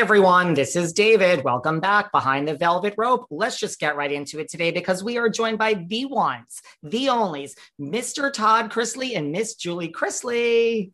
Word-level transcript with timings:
Hey 0.00 0.04
everyone, 0.04 0.54
this 0.54 0.76
is 0.76 0.94
David. 0.94 1.44
Welcome 1.44 1.78
back 1.78 2.10
behind 2.10 2.48
the 2.48 2.56
velvet 2.56 2.94
rope. 2.96 3.26
Let's 3.28 3.58
just 3.58 3.78
get 3.78 3.96
right 3.96 4.10
into 4.10 4.38
it 4.38 4.48
today 4.48 4.70
because 4.70 5.04
we 5.04 5.18
are 5.18 5.28
joined 5.28 5.58
by 5.58 5.74
the 5.74 6.06
ones, 6.06 6.62
the 6.82 7.08
onlys, 7.08 7.52
Mr. 7.78 8.32
Todd 8.32 8.70
Chrisley 8.70 9.14
and 9.14 9.30
Miss 9.30 9.56
Julie 9.56 9.92
Chrisley. 9.92 10.92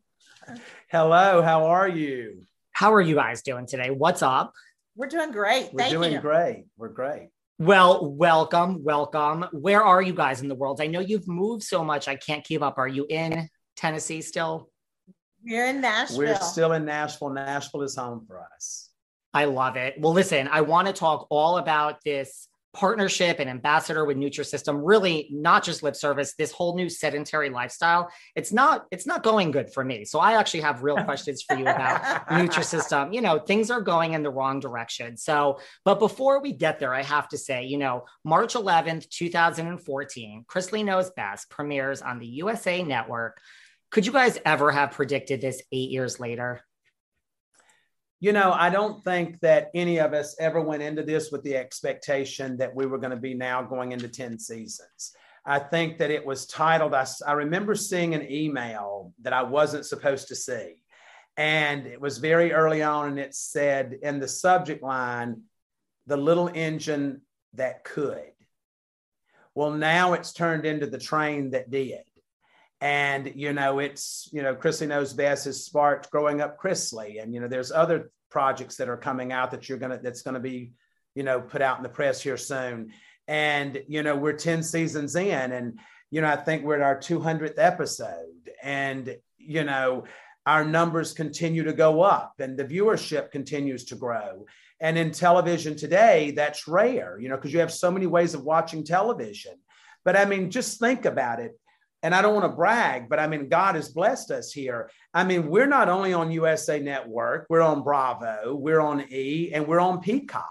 Hello, 0.90 1.40
how 1.40 1.66
are 1.66 1.86
you? 1.86 2.42
How 2.72 2.92
are 2.94 3.00
you 3.00 3.14
guys 3.14 3.42
doing 3.42 3.64
today? 3.66 3.90
What's 3.90 4.22
up? 4.22 4.52
We're 4.96 5.06
doing 5.06 5.30
great. 5.30 5.72
We're 5.72 5.82
Thank 5.82 5.92
doing 5.92 6.12
you. 6.14 6.18
great. 6.18 6.64
We're 6.76 6.88
great. 6.88 7.28
Well, 7.60 8.10
welcome, 8.10 8.82
welcome. 8.82 9.44
Where 9.52 9.84
are 9.84 10.02
you 10.02 10.14
guys 10.14 10.42
in 10.42 10.48
the 10.48 10.56
world? 10.56 10.80
I 10.80 10.88
know 10.88 10.98
you've 10.98 11.28
moved 11.28 11.62
so 11.62 11.84
much, 11.84 12.08
I 12.08 12.16
can't 12.16 12.42
keep 12.42 12.60
up. 12.60 12.76
Are 12.76 12.88
you 12.88 13.06
in 13.08 13.48
Tennessee 13.76 14.20
still? 14.20 14.68
We're 15.44 15.66
in 15.66 15.80
Nashville. 15.80 16.18
We're 16.18 16.40
still 16.40 16.72
in 16.72 16.84
Nashville. 16.84 17.30
Nashville 17.30 17.82
is 17.82 17.94
home 17.94 18.24
for 18.26 18.42
us. 18.52 18.85
I 19.36 19.44
love 19.44 19.76
it. 19.76 20.00
Well, 20.00 20.14
listen, 20.14 20.48
I 20.50 20.62
want 20.62 20.86
to 20.86 20.94
talk 20.94 21.26
all 21.28 21.58
about 21.58 22.02
this 22.02 22.48
partnership 22.72 23.38
and 23.38 23.50
ambassador 23.50 24.06
with 24.06 24.16
Nutrisystem. 24.16 24.80
Really, 24.82 25.28
not 25.30 25.62
just 25.62 25.82
lip 25.82 25.94
service. 25.94 26.32
This 26.38 26.52
whole 26.52 26.74
new 26.74 26.88
sedentary 26.88 27.50
lifestyle. 27.50 28.10
It's 28.34 28.50
not. 28.50 28.86
It's 28.90 29.06
not 29.06 29.22
going 29.22 29.50
good 29.50 29.70
for 29.74 29.84
me. 29.84 30.06
So 30.06 30.20
I 30.20 30.38
actually 30.38 30.62
have 30.62 30.82
real 30.82 30.96
questions 31.04 31.42
for 31.42 31.54
you 31.54 31.64
about 31.64 32.26
Nutrisystem. 32.28 33.12
You 33.12 33.20
know, 33.20 33.38
things 33.38 33.70
are 33.70 33.82
going 33.82 34.14
in 34.14 34.22
the 34.22 34.30
wrong 34.30 34.58
direction. 34.58 35.18
So, 35.18 35.60
but 35.84 35.98
before 35.98 36.40
we 36.40 36.54
get 36.54 36.78
there, 36.78 36.94
I 36.94 37.02
have 37.02 37.28
to 37.28 37.36
say, 37.36 37.66
you 37.66 37.76
know, 37.76 38.06
March 38.24 38.54
11th, 38.54 39.10
2014, 39.10 40.46
Chrisley 40.48 40.82
Knows 40.82 41.10
Best 41.10 41.50
premieres 41.50 42.00
on 42.00 42.20
the 42.20 42.26
USA 42.26 42.82
Network. 42.82 43.38
Could 43.90 44.06
you 44.06 44.12
guys 44.12 44.38
ever 44.46 44.70
have 44.70 44.92
predicted 44.92 45.42
this 45.42 45.62
eight 45.72 45.90
years 45.90 46.18
later? 46.18 46.62
You 48.18 48.32
know, 48.32 48.52
I 48.52 48.70
don't 48.70 49.04
think 49.04 49.40
that 49.40 49.70
any 49.74 49.98
of 49.98 50.14
us 50.14 50.36
ever 50.40 50.60
went 50.60 50.82
into 50.82 51.02
this 51.02 51.30
with 51.30 51.42
the 51.42 51.56
expectation 51.56 52.56
that 52.56 52.74
we 52.74 52.86
were 52.86 52.98
going 52.98 53.10
to 53.10 53.16
be 53.16 53.34
now 53.34 53.62
going 53.62 53.92
into 53.92 54.08
10 54.08 54.38
seasons. 54.38 55.14
I 55.44 55.58
think 55.58 55.98
that 55.98 56.10
it 56.10 56.24
was 56.24 56.46
titled, 56.46 56.94
I, 56.94 57.06
I 57.26 57.32
remember 57.32 57.74
seeing 57.74 58.14
an 58.14 58.30
email 58.30 59.12
that 59.22 59.32
I 59.32 59.42
wasn't 59.42 59.84
supposed 59.84 60.28
to 60.28 60.34
see. 60.34 60.82
And 61.36 61.86
it 61.86 62.00
was 62.00 62.18
very 62.18 62.52
early 62.52 62.82
on, 62.82 63.08
and 63.08 63.18
it 63.18 63.34
said 63.34 63.98
in 64.02 64.18
the 64.18 64.28
subject 64.28 64.82
line, 64.82 65.42
the 66.06 66.16
little 66.16 66.48
engine 66.48 67.20
that 67.54 67.84
could. 67.84 68.32
Well, 69.54 69.72
now 69.72 70.14
it's 70.14 70.32
turned 70.32 70.64
into 70.64 70.86
the 70.86 70.98
train 70.98 71.50
that 71.50 71.70
did. 71.70 72.02
And, 72.80 73.32
you 73.34 73.52
know, 73.52 73.78
it's, 73.78 74.28
you 74.32 74.42
know, 74.42 74.54
Chrisley 74.54 74.88
Knows 74.88 75.12
Best 75.14 75.46
has 75.46 75.64
sparked 75.64 76.10
Growing 76.10 76.40
Up 76.40 76.58
Chrisley. 76.58 77.22
And, 77.22 77.34
you 77.34 77.40
know, 77.40 77.48
there's 77.48 77.72
other 77.72 78.10
projects 78.30 78.76
that 78.76 78.88
are 78.88 78.98
coming 78.98 79.32
out 79.32 79.50
that 79.52 79.68
you're 79.68 79.78
to, 79.92 80.00
that's 80.02 80.22
to 80.34 80.40
be, 80.40 80.72
you 81.14 81.22
know, 81.22 81.40
put 81.40 81.62
out 81.62 81.78
in 81.78 81.82
the 81.82 81.88
press 81.88 82.20
here 82.20 82.36
soon. 82.36 82.92
And, 83.26 83.82
you 83.88 84.02
know, 84.02 84.14
we're 84.14 84.34
10 84.34 84.62
seasons 84.62 85.16
in 85.16 85.52
and, 85.52 85.78
you 86.10 86.20
know, 86.20 86.28
I 86.28 86.36
think 86.36 86.64
we're 86.64 86.76
at 86.76 86.82
our 86.82 86.98
200th 86.98 87.54
episode 87.56 88.50
and, 88.62 89.16
you 89.38 89.64
know, 89.64 90.04
our 90.44 90.64
numbers 90.64 91.12
continue 91.12 91.64
to 91.64 91.72
go 91.72 92.02
up 92.02 92.34
and 92.38 92.56
the 92.56 92.64
viewership 92.64 93.32
continues 93.32 93.86
to 93.86 93.96
grow. 93.96 94.44
And 94.78 94.96
in 94.96 95.10
television 95.10 95.76
today, 95.76 96.32
that's 96.32 96.68
rare, 96.68 97.18
you 97.18 97.28
know, 97.28 97.36
because 97.36 97.52
you 97.52 97.60
have 97.60 97.72
so 97.72 97.90
many 97.90 98.06
ways 98.06 98.34
of 98.34 98.44
watching 98.44 98.84
television. 98.84 99.54
But 100.04 100.16
I 100.16 100.24
mean, 100.24 100.50
just 100.50 100.78
think 100.78 101.04
about 101.04 101.40
it 101.40 101.58
and 102.06 102.14
I 102.14 102.22
don't 102.22 102.34
want 102.34 102.44
to 102.44 102.56
brag, 102.56 103.08
but 103.08 103.18
I 103.18 103.26
mean, 103.26 103.48
God 103.48 103.74
has 103.74 103.88
blessed 103.88 104.30
us 104.30 104.52
here. 104.52 104.88
I 105.12 105.24
mean, 105.24 105.48
we're 105.48 105.66
not 105.66 105.88
only 105.88 106.12
on 106.12 106.30
USA 106.30 106.78
Network, 106.78 107.46
we're 107.50 107.62
on 107.62 107.82
Bravo, 107.82 108.54
we're 108.54 108.78
on 108.78 109.04
E, 109.10 109.50
and 109.52 109.66
we're 109.66 109.80
on 109.80 110.00
Peacock. 110.00 110.48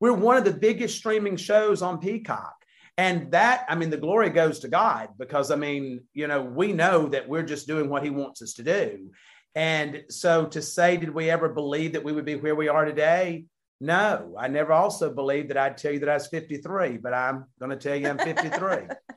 We're 0.00 0.14
one 0.14 0.38
of 0.38 0.46
the 0.46 0.54
biggest 0.54 0.96
streaming 0.96 1.36
shows 1.36 1.82
on 1.82 1.98
Peacock. 1.98 2.54
And 2.96 3.30
that, 3.32 3.66
I 3.68 3.74
mean, 3.74 3.90
the 3.90 3.98
glory 3.98 4.30
goes 4.30 4.60
to 4.60 4.68
God 4.68 5.10
because, 5.18 5.50
I 5.50 5.56
mean, 5.56 6.04
you 6.14 6.26
know, 6.26 6.40
we 6.40 6.72
know 6.72 7.06
that 7.08 7.28
we're 7.28 7.42
just 7.42 7.66
doing 7.66 7.90
what 7.90 8.02
He 8.02 8.08
wants 8.08 8.40
us 8.40 8.54
to 8.54 8.62
do. 8.62 9.10
And 9.54 10.04
so 10.08 10.46
to 10.46 10.62
say, 10.62 10.96
did 10.96 11.10
we 11.10 11.28
ever 11.28 11.50
believe 11.50 11.92
that 11.92 12.04
we 12.04 12.12
would 12.12 12.24
be 12.24 12.36
where 12.36 12.54
we 12.54 12.68
are 12.68 12.86
today? 12.86 13.44
No, 13.78 14.36
I 14.38 14.48
never 14.48 14.72
also 14.72 15.12
believed 15.12 15.50
that 15.50 15.58
I'd 15.58 15.76
tell 15.76 15.92
you 15.92 15.98
that 15.98 16.08
I 16.08 16.14
was 16.14 16.28
53, 16.28 16.96
but 16.96 17.12
I'm 17.12 17.44
going 17.60 17.72
to 17.72 17.76
tell 17.76 17.94
you 17.94 18.08
I'm 18.08 18.16
53. 18.16 18.88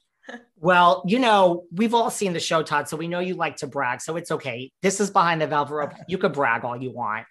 Well, 0.59 1.03
you 1.05 1.19
know, 1.19 1.65
we've 1.71 1.93
all 1.93 2.09
seen 2.09 2.33
the 2.33 2.39
show, 2.39 2.63
Todd, 2.63 2.89
so 2.89 2.97
we 2.97 3.07
know 3.07 3.19
you 3.19 3.35
like 3.35 3.57
to 3.57 3.67
brag. 3.67 4.01
So 4.01 4.15
it's 4.15 4.31
okay. 4.31 4.71
This 4.81 4.99
is 4.99 5.11
behind 5.11 5.41
the 5.41 5.47
velvet 5.47 5.73
rope. 5.73 5.93
You 6.07 6.17
could 6.17 6.33
brag 6.33 6.63
all 6.63 6.81
you 6.81 6.91
want. 6.91 7.25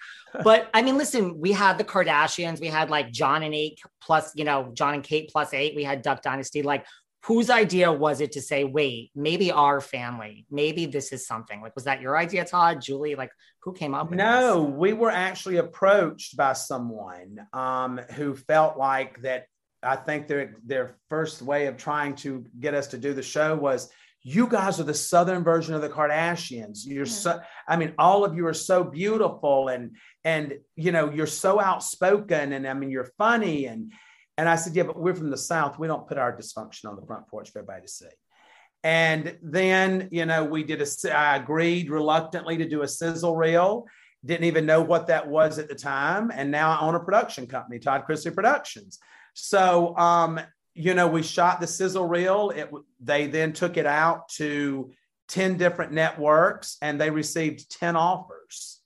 But 0.44 0.68
I 0.74 0.82
mean, 0.82 0.96
listen, 0.98 1.40
we 1.40 1.52
had 1.52 1.78
the 1.78 1.84
Kardashians, 1.84 2.60
we 2.60 2.68
had 2.68 2.90
like 2.90 3.10
John 3.10 3.42
and 3.42 3.54
eight 3.54 3.80
plus, 4.00 4.32
you 4.36 4.44
know, 4.44 4.70
John 4.74 4.94
and 4.94 5.02
Kate 5.02 5.30
plus 5.30 5.52
eight. 5.54 5.74
We 5.74 5.82
had 5.82 6.02
Duck 6.02 6.22
Dynasty. 6.22 6.62
Like, 6.62 6.86
whose 7.26 7.50
idea 7.50 7.92
was 7.92 8.20
it 8.20 8.32
to 8.32 8.40
say, 8.40 8.62
wait, 8.62 9.10
maybe 9.16 9.50
our 9.50 9.80
family, 9.80 10.46
maybe 10.48 10.86
this 10.86 11.12
is 11.12 11.26
something? 11.26 11.60
Like, 11.60 11.74
was 11.74 11.84
that 11.84 12.00
your 12.00 12.16
idea, 12.16 12.44
Todd, 12.44 12.80
Julie? 12.80 13.16
Like, 13.16 13.32
who 13.62 13.72
came 13.72 13.94
up 13.94 14.10
with 14.10 14.18
no, 14.18 14.66
this? 14.66 14.74
we 14.76 14.92
were 14.92 15.10
actually 15.10 15.56
approached 15.56 16.36
by 16.36 16.52
someone 16.52 17.44
um, 17.52 17.98
who 18.14 18.36
felt 18.36 18.76
like 18.76 19.20
that. 19.22 19.46
I 19.86 19.96
think 19.96 20.26
their 20.26 20.56
their 20.64 20.96
first 21.08 21.42
way 21.42 21.66
of 21.66 21.76
trying 21.76 22.16
to 22.16 22.44
get 22.58 22.74
us 22.74 22.88
to 22.88 22.98
do 22.98 23.14
the 23.14 23.22
show 23.22 23.54
was 23.54 23.88
you 24.22 24.48
guys 24.48 24.80
are 24.80 24.84
the 24.84 24.92
southern 24.92 25.44
version 25.44 25.74
of 25.74 25.82
the 25.82 25.88
kardashians. 25.88 26.80
You're 26.84 27.06
so 27.06 27.40
i 27.68 27.76
mean 27.76 27.94
all 27.96 28.24
of 28.24 28.34
you 28.34 28.46
are 28.48 28.54
so 28.54 28.82
beautiful 28.82 29.68
and 29.68 29.96
and 30.24 30.54
you 30.74 30.90
know 30.90 31.12
you're 31.12 31.28
so 31.28 31.60
outspoken 31.60 32.52
and 32.52 32.66
i 32.66 32.74
mean 32.74 32.90
you're 32.90 33.12
funny. 33.16 33.66
And 33.66 33.92
and 34.36 34.48
i 34.48 34.56
said 34.56 34.74
yeah 34.74 34.82
but 34.82 34.98
we're 34.98 35.14
from 35.14 35.30
the 35.30 35.36
south. 35.36 35.78
We 35.78 35.86
don't 35.86 36.08
put 36.08 36.18
our 36.18 36.36
dysfunction 36.36 36.86
on 36.86 36.96
the 36.96 37.06
front 37.06 37.28
porch 37.28 37.50
for 37.50 37.60
everybody 37.60 37.82
to 37.82 37.88
see. 37.88 38.06
And 38.82 39.38
then 39.42 40.08
you 40.10 40.26
know 40.26 40.44
we 40.44 40.64
did 40.64 40.82
a 40.82 41.16
i 41.16 41.36
agreed 41.36 41.90
reluctantly 41.90 42.56
to 42.58 42.68
do 42.68 42.82
a 42.82 42.88
sizzle 42.88 43.36
reel. 43.36 43.86
Didn't 44.24 44.46
even 44.46 44.66
know 44.66 44.82
what 44.82 45.06
that 45.06 45.28
was 45.28 45.60
at 45.60 45.68
the 45.68 45.76
time. 45.76 46.32
And 46.34 46.50
now 46.50 46.72
i 46.72 46.80
own 46.80 46.96
a 46.96 47.00
production 47.00 47.46
company 47.46 47.78
todd 47.78 48.04
Chrisley 48.08 48.34
productions 48.34 48.98
so 49.36 49.96
um 49.96 50.40
you 50.76 50.92
know, 50.92 51.08
we 51.08 51.22
shot 51.22 51.60
the 51.60 51.66
sizzle 51.66 52.06
reel. 52.06 52.50
It 52.50 52.70
they 53.00 53.28
then 53.28 53.54
took 53.54 53.78
it 53.78 53.86
out 53.86 54.28
to 54.30 54.90
10 55.28 55.56
different 55.56 55.92
networks 55.92 56.76
and 56.82 57.00
they 57.00 57.08
received 57.08 57.70
10 57.70 57.96
offers. 57.96 58.80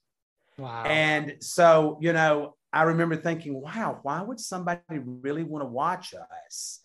Wow. 0.57 0.83
And 0.83 1.35
so, 1.41 1.97
you 1.99 2.13
know, 2.13 2.55
I 2.71 2.83
remember 2.83 3.17
thinking, 3.17 3.59
wow, 3.59 3.99
why 4.03 4.21
would 4.21 4.39
somebody 4.39 4.79
really 4.89 5.43
want 5.43 5.63
to 5.63 5.67
watch 5.67 6.13
us? 6.47 6.79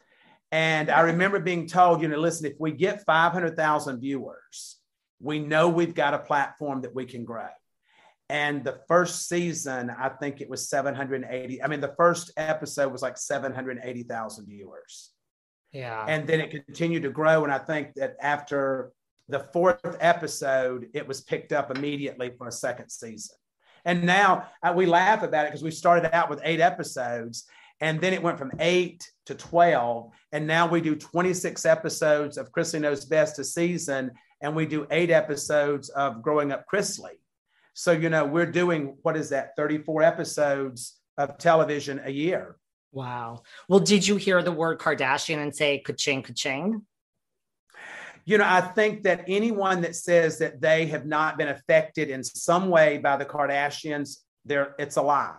And 0.51 0.91
I 0.91 1.03
remember 1.03 1.39
being 1.39 1.69
told, 1.69 2.03
you 2.03 2.09
know, 2.09 2.19
listen, 2.19 2.47
if 2.47 2.55
we 2.59 2.73
get 2.73 3.05
500,000 3.05 4.01
viewers, 4.01 4.77
we 5.21 5.39
know 5.39 5.69
we've 5.69 5.95
got 5.95 6.15
a 6.15 6.19
platform 6.19 6.83
that 6.83 6.95
we 6.95 7.05
can 7.05 7.25
grow. 7.25 7.49
And 8.29 8.65
the 8.65 8.81
first 8.89 9.29
season, 9.29 9.91
I 9.91 10.09
think 10.09 10.41
it 10.41 10.51
was 10.51 10.69
780. 10.69 11.63
I 11.63 11.69
mean, 11.69 11.81
the 11.81 11.95
first 11.97 12.33
episode 12.37 12.91
was 12.91 13.03
like 13.03 13.17
780,000 13.17 14.47
viewers. 14.47 15.13
Yeah. 15.73 16.05
And 16.09 16.27
then 16.27 16.41
it 16.41 16.51
continued 16.51 17.03
to 17.03 17.11
grow. 17.11 17.45
And 17.45 17.53
I 17.53 17.59
think 17.59 17.95
that 17.95 18.17
after 18.21 18.93
the 19.29 19.41
fourth 19.53 19.97
episode, 20.01 20.89
it 20.95 21.07
was 21.07 21.21
picked 21.21 21.53
up 21.53 21.71
immediately 21.71 22.33
for 22.37 22.49
a 22.49 22.53
second 22.53 22.89
season. 22.91 23.37
And 23.85 24.05
now 24.05 24.49
uh, 24.63 24.73
we 24.75 24.87
laugh 24.87 25.23
about 25.23 25.45
it 25.45 25.51
because 25.51 25.63
we 25.63 25.71
started 25.71 26.13
out 26.13 26.29
with 26.29 26.41
eight 26.43 26.61
episodes 26.61 27.47
and 27.81 28.01
then 28.01 28.13
it 28.13 28.23
went 28.23 28.39
from 28.39 28.53
eight 28.59 29.11
to 29.27 29.35
12. 29.35 30.11
And 30.33 30.47
now 30.47 30.67
we 30.67 30.81
do 30.81 30.97
26 30.97 31.67
episodes 31.67 32.39
of 32.39 32.51
Chrisley 32.51 32.81
Knows 32.81 33.05
Best 33.05 33.39
a 33.39 33.45
season. 33.45 34.13
And 34.41 34.57
we 34.57 34.67
do 34.67 34.87
eight 34.91 35.11
episodes 35.11 35.89
of 35.91 36.23
Growing 36.23 36.53
Up 36.53 36.65
Chrisley. 36.73 37.17
So, 37.79 37.93
you 37.93 38.09
know, 38.09 38.25
we're 38.25 38.51
doing 38.51 38.97
what 39.03 39.19
is 39.19 39.29
that, 39.29 39.55
34 39.55 40.03
episodes 40.03 40.97
of 41.19 41.37
television 41.37 42.01
a 42.03 42.11
year. 42.11 42.57
Wow. 42.91 43.43
Well, 43.69 43.81
did 43.81 44.09
you 44.09 44.17
hear 44.17 44.43
the 44.43 44.51
word 44.51 44.79
Kardashian 44.79 45.37
and 45.37 45.55
say 45.55 45.81
ka-ching, 45.81 46.23
ka-ching? 46.23 46.87
You 48.25 48.39
know, 48.39 48.47
I 48.47 48.63
think 48.63 49.03
that 49.03 49.25
anyone 49.29 49.83
that 49.83 49.95
says 49.95 50.39
that 50.39 50.63
they 50.63 50.87
have 50.87 51.05
not 51.05 51.37
been 51.37 51.49
affected 51.49 52.09
in 52.09 52.25
some 52.25 52.71
way 52.71 52.97
by 52.97 53.19
the 53.19 53.27
Kardashians, 53.27 54.21
there 54.47 54.75
it's 54.79 54.97
a 54.97 55.03
lie. 55.03 55.37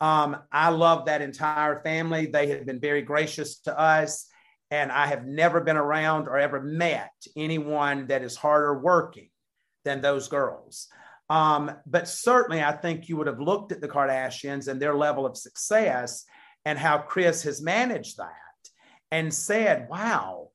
Um, 0.00 0.36
I 0.52 0.68
love 0.68 1.06
that 1.06 1.22
entire 1.22 1.82
family. 1.82 2.26
They 2.26 2.46
have 2.50 2.66
been 2.66 2.78
very 2.78 3.02
gracious 3.02 3.58
to 3.62 3.76
us. 3.76 4.28
And 4.70 4.92
I 4.92 5.08
have 5.08 5.26
never 5.26 5.60
been 5.60 5.76
around 5.76 6.28
or 6.28 6.38
ever 6.38 6.62
met 6.62 7.10
anyone 7.36 8.06
that 8.06 8.22
is 8.22 8.36
harder 8.36 8.78
working 8.78 9.30
than 9.84 10.00
those 10.00 10.28
girls. 10.28 10.86
Um, 11.30 11.72
but 11.86 12.08
certainly, 12.08 12.62
I 12.62 12.72
think 12.72 13.08
you 13.08 13.16
would 13.16 13.26
have 13.26 13.40
looked 13.40 13.72
at 13.72 13.80
the 13.80 13.88
Kardashians 13.88 14.68
and 14.68 14.80
their 14.80 14.94
level 14.94 15.24
of 15.24 15.36
success 15.36 16.24
and 16.64 16.78
how 16.78 16.98
Kris 16.98 17.42
has 17.42 17.62
managed 17.62 18.18
that 18.18 18.30
and 19.10 19.32
said, 19.32 19.88
wow, 19.88 20.50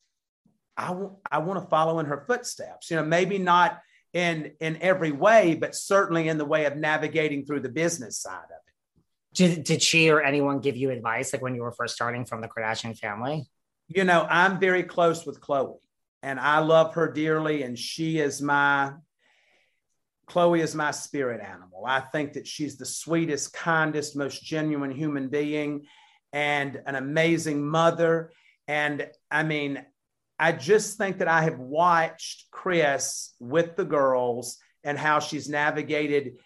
I, 0.78 0.88
w- 0.88 1.16
I 1.32 1.40
want 1.40 1.62
to 1.62 1.70
follow 1.70 2.00
in 2.00 2.06
her 2.06 2.24
footsteps. 2.28 2.90
You 2.90 2.98
know, 2.98 3.06
maybe 3.06 3.38
not 3.38 3.80
in 4.14 4.54
in 4.60 4.78
every 4.82 5.12
way, 5.12 5.56
but 5.56 5.76
certainly 5.76 6.28
in 6.28 6.38
the 6.38 6.46
way 6.46 6.66
of 6.66 6.76
navigating 6.76 7.46
through 7.46 7.62
the 7.62 7.70
business 7.70 8.20
side 8.20 8.46
of 8.46 8.52
it. 8.52 9.04
Did, 9.36 9.64
did 9.64 9.82
she 9.84 10.10
or 10.10 10.22
anyone 10.22 10.60
give 10.60 10.76
you 10.76 10.90
advice 10.90 11.32
like 11.34 11.42
when 11.42 11.54
you 11.54 11.62
were 11.62 11.72
first 11.72 11.96
starting 11.96 12.26
from 12.26 12.42
the 12.42 12.48
Kardashian 12.48 12.98
family? 12.98 13.48
You 13.88 14.04
know, 14.04 14.26
I'm 14.30 14.60
very 14.60 14.84
close 14.84 15.26
with 15.26 15.40
Khloé 15.42 15.78
and 16.22 16.40
I 16.40 16.60
love 16.60 16.96
her 16.96 17.12
dearly, 17.12 17.64
and 17.64 17.78
she 17.78 18.20
is 18.20 18.42
my 18.42 18.94
Khloé 20.30 20.60
is 20.60 20.76
my 20.76 20.92
spirit 20.92 21.42
animal. 21.42 21.86
I 21.88 22.02
think 22.02 22.34
that 22.34 22.48
she's 22.48 22.78
the 22.78 22.86
sweetest, 22.86 23.54
kindest, 23.54 24.16
most 24.16 24.44
genuine 24.44 24.92
human 24.92 25.30
being 25.30 25.88
and 26.32 26.80
an 26.86 26.96
amazing 26.96 27.68
mother. 27.68 28.32
And 28.68 29.08
I 29.32 29.44
mean, 29.44 29.84
I 30.38 30.52
just 30.52 30.98
think 30.98 31.18
that 31.18 31.28
I 31.28 31.44
have 31.44 31.60
watched 31.60 32.52
Kris 32.52 33.34
with 33.40 33.76
the 33.76 33.86
girls 33.86 34.58
and 34.84 34.98
how 34.98 35.20
she's 35.20 35.50
navigated 35.50 36.38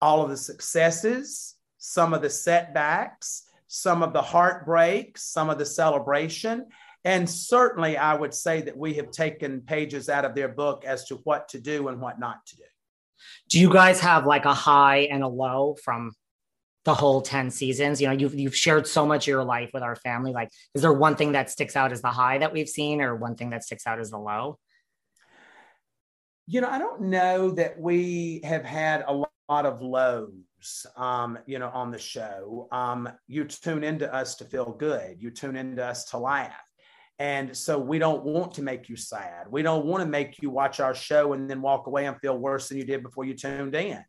all 0.00 0.22
of 0.22 0.30
the 0.30 0.36
successes, 0.36 1.54
some 1.78 2.14
of 2.14 2.22
the 2.22 2.30
setbacks, 2.30 3.42
some 3.68 4.02
of 4.02 4.12
the 4.12 4.22
heartbreaks, 4.22 5.22
some 5.24 5.50
of 5.50 5.58
the 5.58 5.66
celebration. 5.66 6.66
And 7.04 7.28
certainly, 7.28 7.96
I 7.96 8.14
would 8.14 8.34
say 8.34 8.62
that 8.62 8.76
we 8.76 8.94
have 8.94 9.10
taken 9.10 9.60
pages 9.60 10.08
out 10.08 10.24
of 10.24 10.34
their 10.34 10.48
book 10.48 10.84
as 10.84 11.04
to 11.06 11.16
what 11.24 11.50
to 11.50 11.60
do 11.60 11.88
and 11.88 12.00
what 12.00 12.18
not 12.18 12.44
to 12.46 12.56
do 12.56 12.62
do 13.48 13.60
you 13.60 13.72
guys 13.72 14.00
have 14.00 14.26
like 14.26 14.44
a 14.44 14.54
high 14.54 15.08
and 15.10 15.22
a 15.22 15.28
low 15.28 15.76
from 15.82 16.12
the 16.84 16.94
whole 16.94 17.22
10 17.22 17.50
seasons? 17.50 18.00
You 18.00 18.08
know 18.08 18.14
you've, 18.14 18.34
you've 18.34 18.56
shared 18.56 18.86
so 18.86 19.06
much 19.06 19.24
of 19.24 19.28
your 19.28 19.44
life 19.44 19.70
with 19.72 19.82
our 19.82 19.96
family. 19.96 20.32
Like 20.32 20.50
is 20.74 20.82
there 20.82 20.92
one 20.92 21.16
thing 21.16 21.32
that 21.32 21.50
sticks 21.50 21.76
out 21.76 21.92
as 21.92 22.02
the 22.02 22.08
high 22.08 22.38
that 22.38 22.52
we've 22.52 22.68
seen 22.68 23.00
or 23.00 23.14
one 23.16 23.36
thing 23.36 23.50
that 23.50 23.64
sticks 23.64 23.86
out 23.86 24.00
as 24.00 24.10
the 24.10 24.18
low? 24.18 24.58
You 26.48 26.60
know 26.60 26.68
i 26.68 26.78
don't 26.78 27.02
know 27.02 27.50
that 27.50 27.78
we 27.78 28.40
have 28.44 28.64
had 28.64 29.04
a 29.08 29.12
lot 29.12 29.66
of 29.66 29.82
lows 29.82 30.86
um, 30.96 31.38
you 31.46 31.58
know 31.58 31.68
on 31.68 31.90
the 31.90 31.98
show. 31.98 32.68
Um, 32.72 33.08
you 33.26 33.44
tune 33.44 33.84
into 33.84 34.12
us 34.12 34.36
to 34.36 34.44
feel 34.44 34.72
good. 34.72 35.16
You 35.20 35.30
tune 35.30 35.56
into 35.56 35.84
us 35.84 36.04
to 36.06 36.18
laugh 36.18 36.65
and 37.18 37.56
so 37.56 37.78
we 37.78 37.98
don't 37.98 38.24
want 38.24 38.54
to 38.54 38.62
make 38.62 38.88
you 38.88 38.96
sad. 38.96 39.46
We 39.48 39.62
don't 39.62 39.86
want 39.86 40.02
to 40.02 40.08
make 40.08 40.42
you 40.42 40.50
watch 40.50 40.80
our 40.80 40.94
show 40.94 41.32
and 41.32 41.48
then 41.48 41.62
walk 41.62 41.86
away 41.86 42.06
and 42.06 42.16
feel 42.20 42.36
worse 42.36 42.68
than 42.68 42.78
you 42.78 42.84
did 42.84 43.02
before 43.02 43.24
you 43.24 43.34
tuned 43.34 43.74
in. 43.74 44.04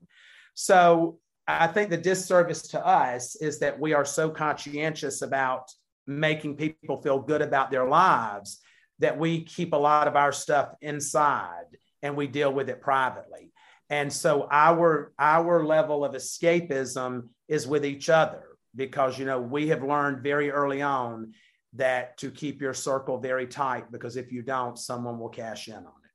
So 0.56 1.20
I 1.48 1.68
think 1.68 1.90
the 1.90 1.98
disservice 1.98 2.64
to 2.70 2.86
us 2.86 3.36
is 3.36 3.60
that 3.60 3.80
we 3.80 3.94
are 3.94 4.04
so 4.04 4.30
conscientious 4.30 5.22
about 5.22 5.72
making 6.06 6.58
people 6.58 7.02
feel 7.02 7.20
good 7.20 7.42
about 7.42 7.72
their 7.72 7.88
lives 7.88 8.60
that 9.00 9.18
we 9.18 9.44
keep 9.44 9.74
a 9.74 9.78
lot 9.78 10.08
of 10.08 10.16
our 10.16 10.32
stuff 10.32 10.74
inside 10.82 11.78
and 12.02 12.18
we 12.18 12.28
deal 12.28 12.52
with 12.52 12.70
it 12.70 12.82
privately. 12.82 13.52
And 13.90 14.12
so 14.12 14.48
our 14.52 15.14
our 15.18 15.66
level 15.66 16.04
of 16.04 16.14
escapism 16.14 17.30
is 17.48 17.66
with 17.66 17.86
each 17.86 18.10
other 18.10 18.44
because 18.76 19.18
you 19.18 19.26
know 19.26 19.40
we 19.40 19.70
have 19.70 19.84
learned 19.84 20.24
very 20.24 20.52
early 20.52 20.82
on 20.82 21.34
that 21.78 22.18
to 22.18 22.32
keep 22.32 22.62
your 22.62 22.74
circle 22.74 23.18
very 23.20 23.48
tight 23.48 23.92
because 23.92 24.18
if 24.18 24.32
you 24.32 24.42
don't, 24.42 24.78
someone 24.78 25.20
will 25.20 25.30
cash 25.30 25.68
in 25.68 25.76
on 25.76 25.82
it. 25.84 26.12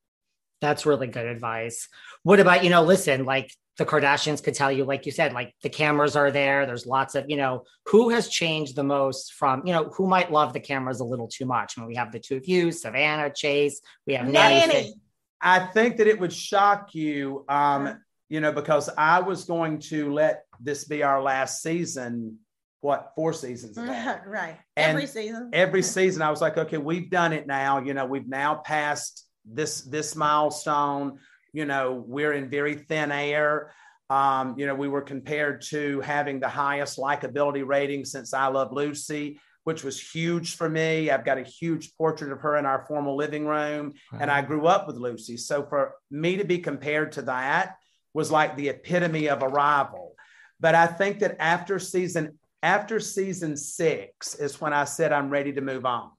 That's 0.61 0.87
really 0.87 1.09
good 1.09 1.27
advice. 1.27 1.89
What 2.23 2.39
about, 2.39 2.63
you 2.63 2.71
know, 2.71 2.83
listen, 2.83 3.25
like 3.25 3.53
the 3.79 3.87
Kardashians 3.87 4.43
could 4.43 4.55
tell 4.55 4.71
you, 4.71 4.85
like 4.85 5.07
you 5.07 5.13
said, 5.13 5.33
like 5.33 5.55
the 5.63 5.69
cameras 5.69 6.15
are 6.15 6.31
there. 6.31 6.67
There's 6.67 6.87
lots 6.87 7.15
of, 7.15 7.25
you 7.29 7.37
know, 7.37 7.65
who 7.87 8.11
has 8.11 8.29
changed 8.29 8.77
the 8.77 8.85
most 8.85 9.33
from, 9.33 9.67
you 9.67 9.73
know, 9.73 9.91
who 9.95 10.07
might 10.07 10.31
love 10.31 10.53
the 10.53 10.61
cameras 10.61 11.01
a 11.01 11.05
little 11.05 11.27
too 11.27 11.47
much? 11.47 11.75
I 11.77 11.81
mean, 11.81 11.89
we 11.89 11.97
have 11.97 12.13
the 12.13 12.21
two 12.21 12.37
of 12.37 12.47
you, 12.47 12.71
Savannah, 12.71 13.33
Chase, 13.35 13.81
we 14.07 14.15
have 14.15 14.29
Nanny. 14.29 14.67
Nanny. 14.67 14.95
I 15.41 15.59
think 15.59 15.97
that 15.97 16.07
it 16.07 16.21
would 16.21 16.33
shock 16.33 16.95
you, 16.95 17.45
um, 17.49 17.99
you 18.29 18.41
know, 18.41 18.53
because 18.53 18.89
I 18.97 19.21
was 19.21 19.45
going 19.45 19.81
to 19.81 20.13
let 20.13 20.45
this 20.61 20.85
be 20.85 21.03
our 21.03 21.21
last 21.21 21.63
season 21.63 22.39
what 22.83 23.13
four 23.15 23.33
seasons 23.33 23.77
right. 24.27 24.59
And 24.77 24.91
every 24.91 25.07
season. 25.07 25.51
Every 25.53 25.83
season, 25.97 26.21
I 26.21 26.31
was 26.31 26.43
like, 26.43 26.59
okay, 26.59 26.79
we've 26.79 27.09
done 27.09 27.33
it 27.33 27.47
now. 27.47 27.81
You 27.81 27.95
know, 27.95 28.05
we've 28.05 28.29
now 28.29 28.57
passed 28.57 29.27
this 29.47 29.83
this 29.83 30.15
milestone. 30.15 31.19
You 31.53 31.65
know, 31.65 32.05
we're 32.07 32.33
in 32.33 32.51
very 32.51 32.75
thin 32.75 33.11
air. 33.11 33.73
Um, 34.11 34.57
you 34.59 34.67
know, 34.67 34.75
we 34.75 34.89
were 34.89 35.01
compared 35.01 35.63
to 35.71 36.01
having 36.01 36.41
the 36.41 36.49
highest 36.49 36.99
likability 36.99 37.67
rating 37.67 38.05
since 38.05 38.35
I 38.35 38.49
Love 38.49 38.73
Lucy, 38.73 39.41
which 39.65 39.85
was 39.85 40.01
huge 40.01 40.57
for 40.57 40.69
me. 40.69 41.09
I've 41.09 41.25
got 41.25 41.39
a 41.39 41.45
huge 41.45 41.95
portrait 41.97 42.33
of 42.33 42.41
her 42.41 42.57
in 42.57 42.67
our 42.67 42.85
formal 42.89 43.17
living 43.17 43.47
room, 43.47 43.93
and 44.19 44.31
I 44.31 44.43
grew 44.43 44.67
up 44.67 44.87
with 44.87 44.97
Lucy. 44.97 45.37
So 45.37 45.65
for 45.65 45.95
me 46.11 46.37
to 46.37 46.45
be 46.45 46.59
compared 46.59 47.13
to 47.13 47.23
that 47.23 47.77
was 48.13 48.31
like 48.31 48.57
the 48.57 48.71
epitome 48.71 49.29
of 49.29 49.43
a 49.43 49.49
rival. 49.49 50.15
But 50.61 50.75
I 50.75 50.87
think 50.87 51.21
that 51.21 51.37
after 51.41 51.79
season 51.79 52.39
after 52.63 53.01
season 53.01 53.57
six 53.57 54.35
is 54.35 54.61
when 54.61 54.73
I 54.73 54.85
said 54.85 55.13
I'm 55.13 55.31
ready 55.31 55.53
to 55.55 55.61
move 55.61 55.85
on. 55.85 56.11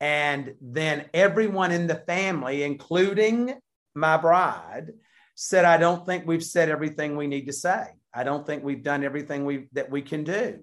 And 0.00 0.54
then 0.60 1.06
everyone 1.14 1.72
in 1.72 1.86
the 1.86 2.02
family, 2.06 2.62
including 2.62 3.54
my 3.94 4.16
bride, 4.16 4.92
said, 5.34 5.64
I 5.64 5.76
don't 5.76 6.04
think 6.06 6.26
we've 6.26 6.44
said 6.44 6.68
everything 6.68 7.16
we 7.16 7.26
need 7.26 7.46
to 7.46 7.52
say. 7.52 7.84
I 8.14 8.24
don't 8.24 8.46
think 8.46 8.62
we've 8.62 8.82
done 8.82 9.04
everything 9.04 9.44
we 9.44 9.68
that 9.72 9.90
we 9.90 10.02
can 10.02 10.24
do. 10.24 10.60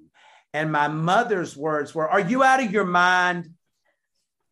And 0.54 0.72
my 0.72 0.88
mother's 0.88 1.58
words 1.58 1.94
were, 1.94 2.10
Are 2.10 2.20
you 2.20 2.44
out 2.44 2.64
of 2.64 2.72
your 2.72 2.86
mind? 2.86 3.50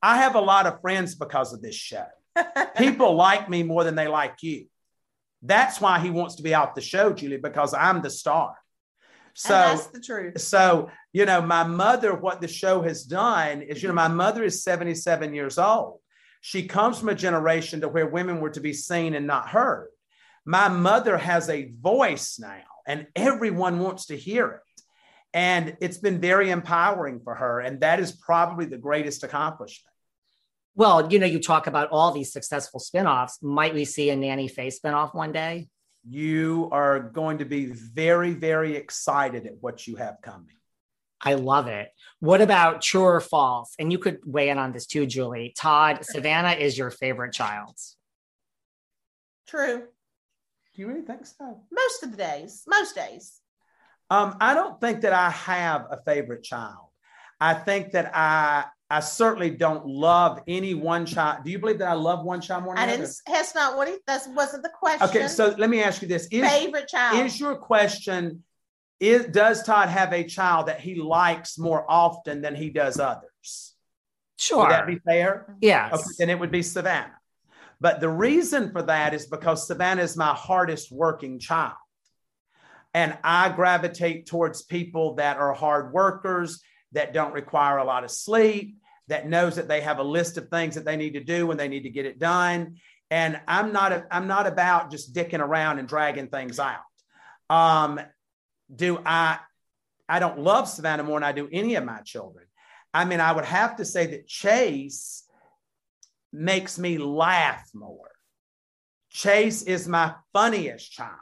I 0.02 0.18
have 0.18 0.36
a 0.36 0.42
lot 0.42 0.66
of 0.66 0.82
friends 0.82 1.16
because 1.16 1.54
of 1.54 1.62
this 1.62 1.76
show. 1.76 2.06
People 2.78 3.16
like 3.16 3.50
me 3.50 3.64
more 3.64 3.84
than 3.84 3.96
they 3.96 4.08
like 4.08 4.42
you. 4.42 4.66
That's 5.44 5.82
why 5.82 6.00
he 6.00 6.10
wants 6.10 6.36
to 6.36 6.44
be 6.44 6.54
off 6.54 6.76
the 6.76 6.82
show, 6.82 7.14
Julie, 7.14 7.38
because 7.38 7.74
I'm 7.74 8.02
the 8.02 8.10
star. 8.10 8.56
So 9.34 9.56
and 9.56 9.80
that's 9.80 9.88
the 9.88 10.00
truth. 10.00 10.40
So, 10.42 10.90
you 11.14 11.26
know, 11.26 11.42
my 11.42 11.64
mother, 11.64 12.14
what 12.14 12.42
the 12.42 12.48
show 12.48 12.82
has 12.82 13.04
done 13.04 13.62
is, 13.62 13.82
you 13.82 13.88
know, 13.90 13.96
my 13.96 14.08
mother 14.08 14.44
is 14.44 14.64
77 14.64 15.34
years 15.34 15.58
old. 15.58 16.00
She 16.42 16.68
comes 16.68 17.00
from 17.00 17.10
a 17.10 17.16
generation 17.16 17.82
to 17.82 17.88
where 17.88 18.08
women 18.08 18.40
were 18.40 18.50
to 18.50 18.60
be 18.60 18.74
seen 18.74 19.14
and 19.14 19.28
not 19.28 19.50
heard. 19.50 19.90
My 20.46 20.70
mother 20.70 21.18
has 21.18 21.50
a 21.50 21.72
voice 21.80 22.40
now, 22.40 22.64
and 22.88 23.06
everyone 23.16 23.80
wants 23.80 24.08
to 24.08 24.18
hear 24.18 24.48
it. 24.50 24.84
And 25.34 25.78
it's 25.80 26.00
been 26.00 26.20
very 26.20 26.50
empowering 26.50 27.22
for 27.24 27.36
her. 27.36 27.60
And 27.60 27.82
that 27.82 28.00
is 28.00 28.12
probably 28.12 28.66
the 28.66 28.78
greatest 28.78 29.24
accomplishment. 29.24 29.94
Well, 30.76 31.12
you 31.12 31.20
know, 31.20 31.26
you 31.26 31.40
talk 31.40 31.68
about 31.68 31.90
all 31.90 32.12
these 32.12 32.34
successful 32.34 32.80
spinoffs. 32.80 33.42
Might 33.42 33.74
we 33.74 33.86
see 33.86 34.10
a 34.10 34.16
Nanny 34.16 34.48
Faye 34.48 34.72
spinoff 34.72 35.14
one 35.14 35.32
day? 35.32 35.68
You 36.04 36.70
are 36.72 37.00
going 37.00 37.40
to 37.40 37.46
be 37.46 37.66
very, 37.66 38.34
very 38.34 38.76
excited 38.76 39.46
at 39.46 39.62
what 39.62 39.88
you 39.88 39.98
have 39.98 40.18
coming. 40.22 40.56
I 41.24 41.36
love 41.36 41.68
it. 41.68 41.90
What 42.20 42.42
about 42.42 42.82
true 42.82 43.04
or 43.04 43.20
false? 43.20 43.76
And 43.78 43.92
you 43.92 44.00
could 44.00 44.20
weigh 44.26 44.50
in 44.50 44.58
on 44.58 44.72
this 44.72 44.88
too, 44.88 45.06
Julie. 45.06 45.54
Todd, 45.56 46.04
Savannah 46.04 46.54
is 46.54 46.78
your 46.78 46.90
favorite 46.90 47.34
child. 47.34 47.76
True. 49.48 49.84
Do 50.74 50.82
you 50.82 50.88
really 50.88 51.02
think 51.02 51.26
so? 51.26 51.62
Most 51.72 52.04
of 52.04 52.12
the 52.12 52.18
days, 52.18 52.64
most 52.68 52.96
days. 52.96 53.40
Um, 54.10 54.36
I 54.42 54.54
don't 54.54 54.82
think 54.82 55.02
that 55.02 55.14
I 55.14 55.30
have 55.30 55.88
a 55.92 56.02
favorite 56.04 56.44
child. 56.44 56.88
I 57.40 57.54
think 57.54 57.92
that 57.92 58.16
I 58.16 58.66
I 58.92 59.00
certainly 59.00 59.50
don't 59.50 59.86
love 59.86 60.42
any 60.48 60.74
one 60.74 61.06
child. 61.06 61.46
Do 61.46 61.52
you 61.52 61.60
believe 61.60 61.80
that 61.80 61.88
I 61.88 61.94
love 61.94 62.26
one 62.26 62.42
child 62.42 62.66
more 62.66 62.76
than 62.76 62.84
I 62.84 62.92
didn't. 62.92 63.10
That's 63.26 63.56
not 63.56 63.78
what 63.78 63.88
he. 63.88 63.96
That 64.06 64.28
wasn't 64.36 64.64
the 64.64 64.70
question. 64.78 65.08
Okay, 65.08 65.28
so 65.30 65.56
let 65.58 65.70
me 65.70 65.82
ask 65.82 66.02
you 66.02 66.10
this: 66.10 66.28
is, 66.30 66.46
favorite 66.48 66.90
child 66.90 67.26
is 67.26 67.40
your 67.40 67.56
question? 67.56 68.44
Is 69.00 69.28
does 69.28 69.64
Todd 69.64 69.88
have 69.88 70.12
a 70.12 70.26
child 70.26 70.68
that 70.68 70.82
he 70.82 70.96
likes 70.96 71.58
more 71.58 71.86
often 71.90 72.42
than 72.42 72.54
he 72.54 72.70
does 72.70 73.00
others? 73.00 73.76
Sure. 74.38 74.64
Would 74.64 74.72
that 74.72 74.88
be 74.88 75.00
fair? 75.00 75.56
Yes. 75.62 75.94
Okay, 75.94 76.04
then 76.20 76.30
it 76.30 76.38
would 76.38 76.52
be 76.52 76.62
Savannah. 76.62 77.18
But 77.80 78.02
the 78.02 78.10
reason 78.10 78.72
for 78.72 78.82
that 78.84 79.14
is 79.14 79.26
because 79.26 79.68
Savannah 79.68 80.04
is 80.04 80.18
my 80.18 80.34
hardest 80.34 80.92
working 80.92 81.40
child. 81.40 81.74
And 82.94 83.18
I 83.24 83.50
gravitate 83.50 84.26
towards 84.26 84.64
people 84.64 85.16
that 85.16 85.38
are 85.38 85.54
hard 85.54 85.94
workers, 85.94 86.62
that 86.92 87.14
don't 87.14 87.34
require 87.34 87.78
a 87.78 87.86
lot 87.86 88.04
of 88.04 88.12
sleep, 88.12 88.81
that 89.12 89.28
knows 89.28 89.58
that 89.58 89.68
they 89.68 89.82
have 89.82 90.00
a 90.00 90.04
list 90.04 90.38
of 90.38 90.48
things 90.48 90.76
that 90.76 90.86
they 90.86 90.96
need 90.96 91.14
to 91.16 91.24
do 91.24 91.46
when 91.46 91.58
they 91.58 91.68
need 91.68 91.84
to 91.84 91.90
get 91.90 92.06
it 92.06 92.18
done. 92.18 92.78
And 93.10 93.42
I'm 93.46 93.74
not 93.74 93.92
a, 93.92 94.08
I'm 94.10 94.26
not 94.26 94.48
about 94.48 94.90
just 94.90 95.14
dicking 95.14 95.42
around 95.42 95.80
and 95.80 95.88
dragging 95.88 96.28
things 96.28 96.60
out. 96.60 96.80
Um, 97.50 98.00
do 98.74 99.00
I 99.06 99.40
I 100.08 100.20
don't 100.20 100.40
love 100.40 100.70
Savannah 100.70 101.04
more 101.04 101.20
than 101.20 101.28
I 101.28 101.34
do 101.34 101.50
any 101.52 101.76
of 101.76 101.84
my 101.84 102.00
children. 102.00 102.46
I 102.94 103.04
mean, 103.04 103.20
I 103.20 103.34
would 103.34 103.46
have 103.46 103.76
to 103.78 103.86
say 103.86 104.08
that 104.08 104.28
Chase 104.28 105.26
makes 106.32 106.80
me 106.80 106.98
laugh 106.98 107.70
more. 107.74 108.12
Chase 109.10 109.62
is 109.64 109.90
my 109.90 110.16
funniest 110.32 110.90
child. 110.90 111.18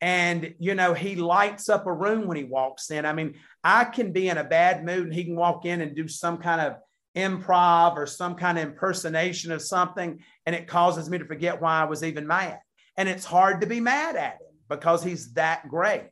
And, 0.00 0.54
you 0.58 0.74
know, 0.74 0.94
he 0.94 1.16
lights 1.16 1.68
up 1.68 1.86
a 1.86 1.92
room 1.92 2.26
when 2.26 2.38
he 2.38 2.44
walks 2.44 2.90
in. 2.90 3.04
I 3.04 3.12
mean, 3.12 3.34
I 3.62 3.84
can 3.84 4.12
be 4.12 4.28
in 4.28 4.38
a 4.38 4.44
bad 4.44 4.84
mood 4.84 5.04
and 5.04 5.14
he 5.14 5.24
can 5.24 5.36
walk 5.36 5.66
in 5.66 5.82
and 5.82 5.94
do 5.94 6.08
some 6.08 6.38
kind 6.38 6.60
of 6.60 6.76
improv 7.16 7.96
or 7.96 8.06
some 8.06 8.34
kind 8.34 8.58
of 8.58 8.68
impersonation 8.68 9.52
of 9.52 9.62
something, 9.62 10.20
and 10.46 10.56
it 10.56 10.66
causes 10.66 11.10
me 11.10 11.18
to 11.18 11.24
forget 11.24 11.60
why 11.60 11.80
I 11.80 11.84
was 11.84 12.02
even 12.02 12.26
mad. 12.26 12.60
And 12.96 13.08
it's 13.08 13.24
hard 13.24 13.60
to 13.60 13.66
be 13.66 13.80
mad 13.80 14.16
at 14.16 14.34
him 14.34 14.48
because 14.68 15.02
he's 15.02 15.32
that 15.34 15.68
great. 15.68 16.10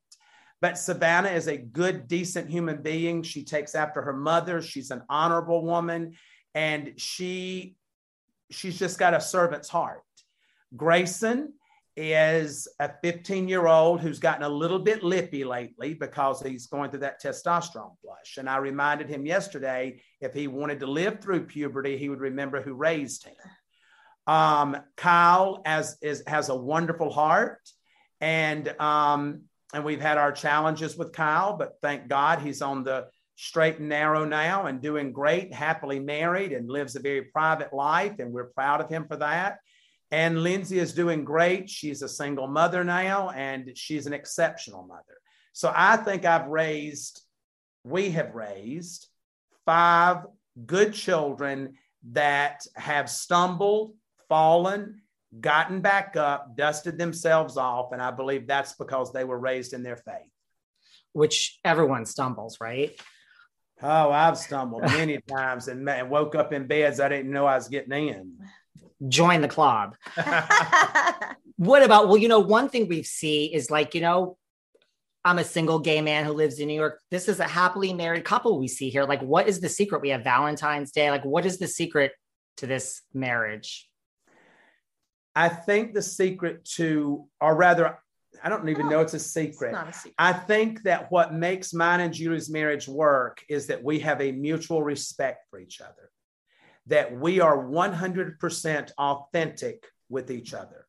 But 0.60 0.78
Savannah 0.78 1.30
is 1.30 1.48
a 1.48 1.56
good, 1.56 2.06
decent 2.06 2.50
human 2.50 2.82
being. 2.82 3.22
She 3.22 3.44
takes 3.44 3.74
after 3.74 4.02
her 4.02 4.12
mother. 4.12 4.60
She's 4.60 4.90
an 4.90 5.02
honorable 5.08 5.64
woman, 5.64 6.16
and 6.54 6.92
she 6.96 7.76
she's 8.50 8.78
just 8.78 8.98
got 8.98 9.14
a 9.14 9.20
servant's 9.20 9.68
heart. 9.68 10.02
Grayson 10.76 11.54
is 11.96 12.68
a 12.78 12.90
15 13.02 13.48
year 13.48 13.66
old 13.66 14.00
who's 14.00 14.18
gotten 14.18 14.44
a 14.44 14.48
little 14.48 14.78
bit 14.78 15.02
lippy 15.02 15.44
lately 15.44 15.94
because 15.94 16.40
he's 16.40 16.66
going 16.66 16.90
through 16.90 17.00
that 17.00 17.22
testosterone 17.22 17.96
flush. 18.00 18.36
And 18.38 18.48
I 18.48 18.58
reminded 18.58 19.08
him 19.08 19.26
yesterday 19.26 20.00
if 20.20 20.32
he 20.32 20.46
wanted 20.46 20.80
to 20.80 20.86
live 20.86 21.20
through 21.20 21.46
puberty, 21.46 21.96
he 21.96 22.08
would 22.08 22.20
remember 22.20 22.62
who 22.62 22.74
raised 22.74 23.24
him. 23.24 23.34
Um, 24.26 24.76
Kyle 24.96 25.62
as, 25.64 25.96
is, 26.02 26.22
has 26.26 26.48
a 26.48 26.56
wonderful 26.56 27.10
heart. 27.10 27.60
And, 28.20 28.68
um, 28.80 29.42
and 29.72 29.84
we've 29.84 30.00
had 30.00 30.18
our 30.18 30.32
challenges 30.32 30.96
with 30.96 31.12
Kyle, 31.12 31.56
but 31.56 31.74
thank 31.80 32.08
God 32.08 32.40
he's 32.40 32.62
on 32.62 32.84
the 32.84 33.06
straight 33.36 33.78
and 33.78 33.88
narrow 33.88 34.24
now 34.24 34.66
and 34.66 34.82
doing 34.82 35.12
great, 35.12 35.52
happily 35.52 35.98
married, 35.98 36.52
and 36.52 36.70
lives 36.70 36.94
a 36.94 37.00
very 37.00 37.22
private 37.22 37.72
life. 37.72 38.18
And 38.18 38.32
we're 38.32 38.50
proud 38.50 38.80
of 38.80 38.90
him 38.90 39.06
for 39.08 39.16
that. 39.16 39.58
And 40.10 40.42
Lindsay 40.42 40.78
is 40.78 40.92
doing 40.92 41.24
great. 41.24 41.70
She's 41.70 42.02
a 42.02 42.08
single 42.08 42.48
mother 42.48 42.82
now, 42.82 43.30
and 43.30 43.76
she's 43.76 44.06
an 44.06 44.12
exceptional 44.12 44.82
mother. 44.82 45.18
So 45.52 45.72
I 45.74 45.96
think 45.96 46.24
I've 46.24 46.48
raised, 46.48 47.22
we 47.84 48.10
have 48.10 48.34
raised 48.34 49.06
five 49.64 50.26
good 50.66 50.94
children 50.94 51.74
that 52.12 52.66
have 52.74 53.08
stumbled, 53.08 53.94
fallen, 54.28 55.02
gotten 55.38 55.80
back 55.80 56.16
up, 56.16 56.56
dusted 56.56 56.98
themselves 56.98 57.56
off. 57.56 57.92
And 57.92 58.02
I 58.02 58.10
believe 58.10 58.46
that's 58.46 58.72
because 58.74 59.12
they 59.12 59.24
were 59.24 59.38
raised 59.38 59.74
in 59.74 59.82
their 59.84 59.96
faith. 59.96 60.30
Which 61.12 61.60
everyone 61.64 62.04
stumbles, 62.04 62.58
right? 62.60 62.92
Oh, 63.82 64.10
I've 64.10 64.38
stumbled 64.38 64.82
many 64.82 65.18
times 65.28 65.68
and, 65.68 65.88
woke 66.10 66.34
up 66.34 66.52
in 66.52 66.66
beds 66.66 67.00
I 67.00 67.08
didn't 67.08 67.32
know 67.32 67.46
I 67.46 67.54
was 67.54 67.68
getting 67.68 68.08
in 68.08 68.38
join 69.08 69.40
the 69.40 69.48
club. 69.48 69.96
what 71.56 71.82
about, 71.82 72.08
well, 72.08 72.16
you 72.16 72.28
know, 72.28 72.40
one 72.40 72.68
thing 72.68 72.88
we 72.88 73.02
see 73.02 73.46
is 73.52 73.70
like, 73.70 73.94
you 73.94 74.00
know, 74.00 74.36
I'm 75.24 75.38
a 75.38 75.44
single 75.44 75.78
gay 75.78 76.00
man 76.00 76.24
who 76.24 76.32
lives 76.32 76.58
in 76.58 76.68
New 76.68 76.74
York. 76.74 77.00
This 77.10 77.28
is 77.28 77.40
a 77.40 77.44
happily 77.44 77.92
married 77.92 78.24
couple 78.24 78.58
we 78.58 78.68
see 78.68 78.88
here. 78.88 79.04
Like, 79.04 79.20
what 79.20 79.48
is 79.48 79.60
the 79.60 79.68
secret? 79.68 80.00
We 80.00 80.10
have 80.10 80.24
Valentine's 80.24 80.92
Day. 80.92 81.10
Like, 81.10 81.24
what 81.24 81.44
is 81.44 81.58
the 81.58 81.68
secret 81.68 82.12
to 82.56 82.66
this 82.66 83.02
marriage? 83.12 83.86
I 85.36 85.48
think 85.48 85.94
the 85.94 86.02
secret 86.02 86.64
to, 86.76 87.26
or 87.40 87.54
rather, 87.54 87.98
I 88.42 88.48
don't 88.48 88.68
even 88.68 88.88
know 88.88 89.00
it's 89.00 89.14
a 89.14 89.18
secret. 89.18 89.74
It's 89.74 89.96
a 89.96 90.00
secret. 90.00 90.14
I 90.18 90.32
think 90.32 90.82
that 90.82 91.10
what 91.12 91.34
makes 91.34 91.74
mine 91.74 92.00
and 92.00 92.14
Julie's 92.14 92.50
marriage 92.50 92.88
work 92.88 93.42
is 93.48 93.66
that 93.66 93.82
we 93.82 94.00
have 94.00 94.20
a 94.22 94.32
mutual 94.32 94.82
respect 94.82 95.44
for 95.50 95.60
each 95.60 95.80
other 95.80 96.10
that 96.86 97.16
we 97.16 97.40
are 97.40 97.56
100% 97.56 98.90
authentic 98.98 99.86
with 100.08 100.30
each 100.30 100.54
other, 100.54 100.86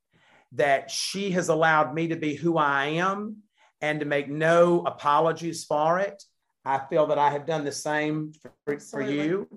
that 0.53 0.89
she 0.89 1.31
has 1.31 1.50
allowed 1.50 1.93
me 1.93 2.10
to 2.10 2.15
be 2.15 2.36
who 2.36 2.57
I 2.57 2.86
am 2.88 3.38
and 3.81 4.00
to 4.00 4.05
make 4.05 4.29
no 4.29 4.83
apologies 4.86 5.65
for 5.65 6.00
it. 6.00 6.24
I 6.63 6.79
feel 6.89 7.07
that 7.07 7.17
I 7.17 7.31
have 7.31 7.45
done 7.45 7.65
the 7.65 7.71
same 7.71 8.33
for, 8.65 8.79
for 8.79 9.01
you. 9.01 9.48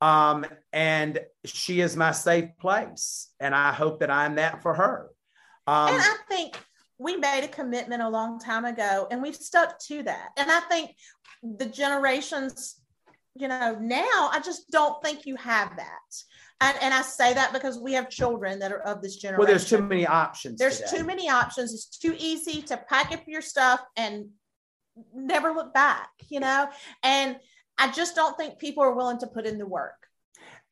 Um, 0.00 0.46
and 0.72 1.18
she 1.44 1.80
is 1.80 1.96
my 1.96 2.12
safe 2.12 2.50
place. 2.58 3.28
And 3.38 3.54
I 3.54 3.72
hope 3.72 4.00
that 4.00 4.10
I'm 4.10 4.36
that 4.36 4.62
for 4.62 4.74
her. 4.74 5.10
Um, 5.66 5.94
and 5.94 6.02
I 6.02 6.16
think 6.28 6.58
we 6.98 7.16
made 7.16 7.44
a 7.44 7.48
commitment 7.48 8.02
a 8.02 8.08
long 8.08 8.38
time 8.38 8.64
ago 8.64 9.06
and 9.10 9.22
we've 9.22 9.36
stuck 9.36 9.78
to 9.80 10.02
that. 10.02 10.30
And 10.36 10.50
I 10.50 10.60
think 10.60 10.94
the 11.42 11.66
generations 11.66 12.79
you 13.34 13.48
know, 13.48 13.78
now 13.80 14.30
I 14.32 14.40
just 14.44 14.70
don't 14.70 15.02
think 15.02 15.26
you 15.26 15.36
have 15.36 15.76
that. 15.76 16.22
And, 16.60 16.76
and 16.82 16.94
I 16.94 17.02
say 17.02 17.32
that 17.32 17.52
because 17.52 17.78
we 17.78 17.92
have 17.94 18.10
children 18.10 18.58
that 18.58 18.72
are 18.72 18.82
of 18.82 19.00
this 19.00 19.16
generation. 19.16 19.38
Well, 19.38 19.48
there's 19.48 19.68
too 19.68 19.82
many 19.82 20.06
options. 20.06 20.58
There's 20.58 20.80
today. 20.80 20.98
too 20.98 21.04
many 21.04 21.30
options. 21.30 21.72
It's 21.72 21.98
too 21.98 22.14
easy 22.18 22.62
to 22.62 22.76
pack 22.76 23.12
up 23.12 23.22
your 23.26 23.40
stuff 23.40 23.80
and 23.96 24.26
never 25.14 25.52
look 25.52 25.72
back, 25.72 26.10
you 26.28 26.40
know? 26.40 26.68
And 27.02 27.36
I 27.78 27.90
just 27.90 28.14
don't 28.14 28.36
think 28.36 28.58
people 28.58 28.82
are 28.82 28.94
willing 28.94 29.18
to 29.20 29.26
put 29.26 29.46
in 29.46 29.58
the 29.58 29.66
work. 29.66 29.94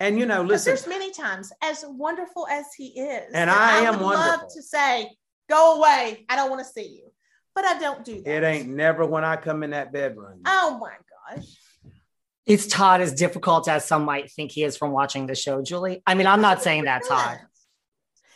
And 0.00 0.18
you 0.18 0.26
know, 0.26 0.42
listen. 0.42 0.70
There's 0.70 0.86
many 0.86 1.10
times, 1.10 1.50
as 1.62 1.84
wonderful 1.88 2.46
as 2.48 2.66
he 2.76 3.00
is, 3.00 3.32
and 3.34 3.50
I, 3.50 3.80
I 3.80 3.82
am 3.82 4.00
love 4.00 4.42
to 4.54 4.62
say, 4.62 5.10
"Go 5.48 5.78
away, 5.78 6.24
I 6.28 6.36
don't 6.36 6.50
want 6.50 6.64
to 6.64 6.72
see 6.72 6.86
you," 6.86 7.10
but 7.52 7.64
I 7.64 7.80
don't 7.80 8.04
do 8.04 8.22
that. 8.22 8.30
It 8.30 8.44
ain't 8.44 8.68
never 8.68 9.04
when 9.04 9.24
I 9.24 9.34
come 9.34 9.64
in 9.64 9.70
that 9.70 9.92
bedroom. 9.92 10.42
Oh 10.46 10.78
my 10.80 10.92
gosh! 11.34 11.46
Is 12.48 12.66
Todd 12.66 13.02
as 13.02 13.12
difficult 13.12 13.68
as 13.68 13.84
some 13.84 14.04
might 14.04 14.30
think 14.30 14.52
he 14.52 14.64
is 14.64 14.76
from 14.76 14.90
watching 14.90 15.26
the 15.26 15.34
show, 15.34 15.62
Julie? 15.62 16.02
I 16.06 16.14
mean, 16.14 16.26
I'm 16.26 16.40
not 16.40 16.62
saying 16.62 16.84
that, 16.84 17.02
Todd. 17.06 17.40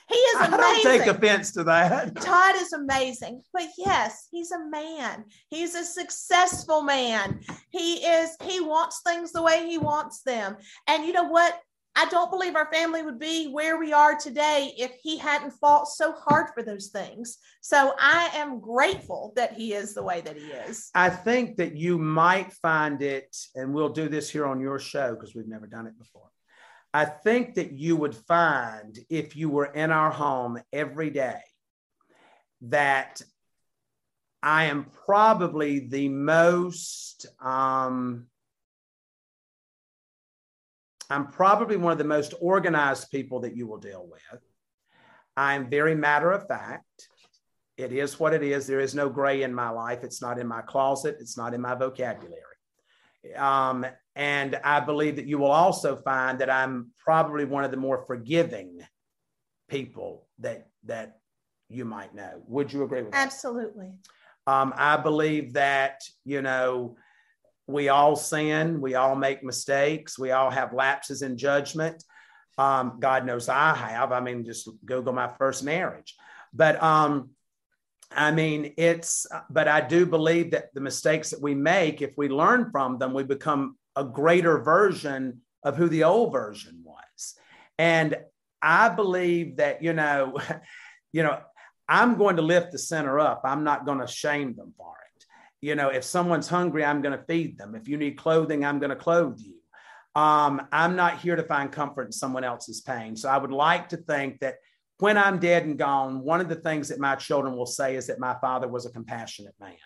He 0.07 0.19
is 0.19 0.37
amazing. 0.37 0.55
I 0.61 0.83
don't 0.83 0.83
take 0.83 1.07
offense 1.07 1.53
to 1.53 1.65
that. 1.65 2.15
Todd 2.21 2.55
is 2.57 2.75
amazing. 2.75 3.43
But 3.55 3.69
yes, 3.79 4.29
he's 4.31 4.53
a 4.53 4.63
man. 4.67 5.25
He's 5.49 5.75
a 5.75 5.85
successful 5.85 6.83
man. 6.83 7.41
He 7.71 8.05
is, 8.05 8.37
he 8.43 8.61
wants 8.61 9.01
things 9.07 9.33
the 9.33 9.43
way 9.43 9.67
he 9.67 9.79
wants 9.79 10.21
them. 10.23 10.57
And 10.87 11.07
you 11.07 11.15
know 11.15 11.29
what? 11.29 11.59
I 11.95 12.07
don't 12.07 12.31
believe 12.31 12.57
our 12.57 12.73
family 12.73 13.03
would 13.03 13.19
be 13.19 13.51
where 13.51 13.79
we 13.79 13.93
are 13.93 14.17
today 14.17 14.73
if 14.79 14.93
he 15.03 15.19
hadn't 15.19 15.53
fought 15.53 15.89
so 15.89 16.13
hard 16.13 16.49
for 16.55 16.63
those 16.63 16.89
things. 16.89 17.39
So 17.61 17.93
I 17.99 18.31
am 18.35 18.61
grateful 18.61 19.33
that 19.37 19.53
he 19.53 19.75
is 19.75 19.93
the 19.93 20.03
way 20.03 20.23
that 20.23 20.37
he 20.37 20.47
is. 20.47 20.91
I 20.95 21.11
think 21.11 21.57
that 21.59 21.77
you 21.77 21.99
might 21.99 22.53
find 22.55 23.03
it, 23.03 23.37
and 23.55 23.75
we'll 23.75 23.91
do 23.91 24.09
this 24.09 24.31
here 24.31 24.47
on 24.47 24.61
your 24.61 24.79
show 24.79 25.15
because 25.15 25.35
we've 25.35 25.49
never 25.49 25.67
done 25.67 25.87
it 25.87 25.99
before. 25.99 26.31
I 26.95 27.05
think 27.05 27.55
that 27.55 27.73
you 27.73 27.97
would 27.97 28.15
find 28.15 28.99
if 29.09 29.37
you 29.37 29.49
were 29.51 29.67
in 29.67 29.91
our 29.91 30.11
home 30.11 30.61
every 30.73 31.11
day 31.11 31.41
that 32.63 33.21
I 34.43 34.65
am 34.65 34.87
probably 35.07 35.89
the 35.89 36.09
most 36.09 37.27
um, 37.41 38.27
I'm 41.13 41.27
probably 41.27 41.77
one 41.77 41.93
of 41.93 41.99
the 41.99 42.05
most 42.05 42.33
organized 42.41 43.11
people 43.11 43.41
that 43.41 43.55
you 43.55 43.67
will 43.67 43.79
deal 43.79 44.09
with. 44.11 44.41
I'm 45.37 45.69
very 45.69 45.95
matter 45.95 46.33
of 46.33 46.49
fact. 46.49 47.09
It 47.77 47.93
is 47.93 48.19
what 48.19 48.33
it 48.33 48.43
is. 48.43 48.67
There 48.67 48.81
is 48.81 48.95
no 48.95 49.11
gray 49.11 49.43
in 49.43 49.55
my 49.55 49.69
life. 49.69 50.05
It's 50.05 50.23
not 50.23 50.39
in 50.39 50.47
my 50.47 50.63
closet. 50.63 51.17
It's 51.21 51.37
not 51.37 51.53
in 51.53 51.61
my 51.61 51.75
vocabulary. 51.75 52.39
Um, 53.37 53.85
and 54.17 54.59
I 54.65 54.81
believe 54.81 55.17
that 55.17 55.27
you 55.27 55.39
will 55.39 55.51
also 55.51 55.97
find 55.97 56.39
that 56.39 56.49
I'm 56.51 56.91
probably 56.99 57.45
one 57.45 57.65
of 57.65 57.71
the 57.71 57.77
more 57.77 58.05
forgiving 58.07 58.81
people 59.69 60.27
that 60.39 60.69
that 60.85 61.19
you 61.69 61.85
might 61.85 62.15
know. 62.15 62.43
Would 62.49 62.73
you 62.73 62.85
agree 62.85 63.03
with 63.03 63.13
that? 63.13 63.27
Absolutely. 63.27 63.93
Um, 64.47 64.73
I 64.77 64.97
believe 64.97 65.53
that 65.55 66.01
you 66.25 66.43
know 66.43 66.97
we 67.73 67.89
all 67.89 68.17
sin, 68.17 68.81
we 68.81 68.95
all 68.95 69.15
make 69.17 69.43
mistakes, 69.43 70.19
we 70.19 70.31
all 70.31 70.51
have 70.51 70.73
lapses 70.73 71.23
in 71.23 71.37
judgment. 71.37 72.03
Um, 72.59 72.99
God 73.01 73.25
knows 73.25 73.49
I 73.49 73.75
have. 73.75 74.13
I 74.13 74.21
mean, 74.21 74.45
just 74.45 74.69
Google 74.85 75.13
my 75.13 75.29
first 75.39 75.65
marriage. 75.65 76.15
But 76.53 76.83
um, 76.83 77.31
I 78.11 78.31
mean, 78.31 78.75
it's, 78.77 79.27
but 79.49 79.69
I 79.69 79.81
do 79.81 80.05
believe 80.05 80.51
that 80.51 80.75
the 80.75 80.81
mistakes 80.81 81.31
that 81.31 81.41
we 81.41 81.55
make, 81.55 82.03
if 82.03 82.13
we 82.17 82.29
learn 82.29 82.71
from 82.71 82.99
them, 82.99 83.15
we 83.15 83.25
become 83.25 83.77
a 83.97 84.05
greater 84.05 84.59
version 84.59 85.41
of 85.65 85.77
who 85.77 85.89
the 85.89 86.05
old 86.05 86.33
version 86.33 86.83
was. 86.85 87.35
And 87.79 88.17
I 88.61 88.91
believe 88.91 89.57
that, 89.57 89.83
you 89.83 89.93
know, 89.93 90.39
you 91.13 91.23
know, 91.23 91.41
I'm 91.89 92.17
going 92.17 92.37
to 92.37 92.43
lift 92.43 92.73
the 92.73 92.79
center 92.79 93.19
up. 93.19 93.43
I'm 93.45 93.65
not 93.65 93.87
going 93.87 93.99
to 93.99 94.07
shame 94.07 94.55
them 94.55 94.73
for 94.77 94.95
it 94.97 95.02
you 95.63 95.77
know, 95.77 95.89
if 95.89 96.05
someone's 96.05 96.49
hungry, 96.49 96.85
I'm 96.85 97.01
going 97.01 97.17
to 97.17 97.25
feed 97.25 97.57
them. 97.57 97.75
If 97.75 97.89
you 97.89 97.97
need 97.97 98.19
clothing, 98.19 98.65
I'm 98.65 98.81
going 98.81 98.91
to 98.91 98.97
clothe 98.97 99.39
you. 99.39 99.55
Um, 100.21 100.67
I'm 100.73 100.97
not 100.97 101.21
here 101.21 101.37
to 101.37 101.45
find 101.45 101.73
comfort 101.73 102.07
in 102.07 102.13
someone 102.13 102.45
else's 102.45 102.83
pain. 102.83 103.17
So 103.17 103.31
I 103.31 103.39
would 103.39 103.53
like 103.53 103.89
to 103.91 103.97
think 103.97 104.41
that 104.41 104.57
when 104.99 105.17
I'm 105.17 105.39
dead 105.39 105.65
and 105.65 105.79
gone, 105.79 106.21
one 106.21 106.41
of 106.41 106.49
the 106.49 106.57
things 106.57 106.89
that 106.89 106.99
my 106.99 107.15
children 107.15 107.57
will 107.57 107.67
say 107.67 107.97
is 107.97 108.09
that 108.09 108.19
my 108.19 108.37
father 108.41 108.69
was 108.69 108.85
a 108.85 108.91
compassionate 108.91 109.55
man. 109.59 109.77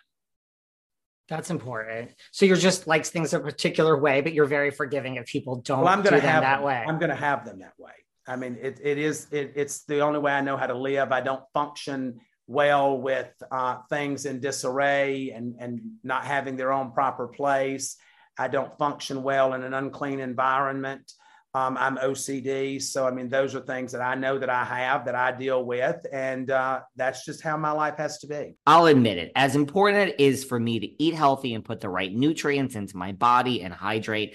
That's 1.28 1.50
important. 1.50 2.12
So 2.32 2.46
you're 2.46 2.56
just 2.56 2.86
likes 2.86 3.10
things 3.10 3.34
a 3.34 3.40
particular 3.40 4.00
way, 4.00 4.20
but 4.20 4.32
you're 4.32 4.46
very 4.46 4.70
forgiving 4.70 5.16
if 5.16 5.26
people 5.26 5.56
don't 5.56 5.80
well, 5.80 5.88
I'm 5.88 6.02
gonna 6.02 6.20
do 6.20 6.26
have 6.26 6.42
them 6.42 6.50
that 6.50 6.62
way. 6.64 6.84
I'm 6.88 6.98
going 6.98 7.10
to 7.10 7.16
have 7.16 7.44
them 7.44 7.58
that 7.58 7.74
way. 7.78 7.92
I 8.26 8.36
mean, 8.36 8.56
it, 8.60 8.80
it 8.82 8.98
is, 8.98 9.26
it, 9.30 9.52
it's 9.54 9.84
the 9.84 10.00
only 10.00 10.20
way 10.20 10.32
I 10.32 10.40
know 10.40 10.56
how 10.56 10.66
to 10.66 10.74
live. 10.76 11.12
I 11.12 11.20
don't 11.20 11.42
function 11.52 12.20
well 12.46 12.98
with 12.98 13.30
uh, 13.50 13.78
things 13.88 14.26
in 14.26 14.40
disarray 14.40 15.30
and, 15.30 15.56
and 15.58 15.80
not 16.04 16.24
having 16.24 16.56
their 16.56 16.72
own 16.72 16.92
proper 16.92 17.26
place. 17.26 17.96
I 18.38 18.48
don't 18.48 18.76
function 18.78 19.22
well 19.22 19.54
in 19.54 19.62
an 19.62 19.74
unclean 19.74 20.20
environment. 20.20 21.12
Um, 21.54 21.78
I'm 21.78 21.96
OCD. 21.96 22.82
So, 22.82 23.06
I 23.06 23.10
mean, 23.10 23.30
those 23.30 23.54
are 23.54 23.60
things 23.60 23.92
that 23.92 24.02
I 24.02 24.14
know 24.14 24.38
that 24.38 24.50
I 24.50 24.62
have 24.62 25.06
that 25.06 25.14
I 25.14 25.32
deal 25.32 25.64
with. 25.64 25.96
And 26.12 26.50
uh, 26.50 26.80
that's 26.96 27.24
just 27.24 27.42
how 27.42 27.56
my 27.56 27.70
life 27.70 27.96
has 27.96 28.18
to 28.18 28.26
be. 28.26 28.56
I'll 28.66 28.84
admit 28.86 29.16
it. 29.16 29.32
As 29.34 29.56
important 29.56 30.10
it 30.10 30.20
is 30.20 30.44
for 30.44 30.60
me 30.60 30.78
to 30.80 31.02
eat 31.02 31.14
healthy 31.14 31.54
and 31.54 31.64
put 31.64 31.80
the 31.80 31.88
right 31.88 32.14
nutrients 32.14 32.74
into 32.74 32.98
my 32.98 33.12
body 33.12 33.62
and 33.62 33.72
hydrate, 33.72 34.34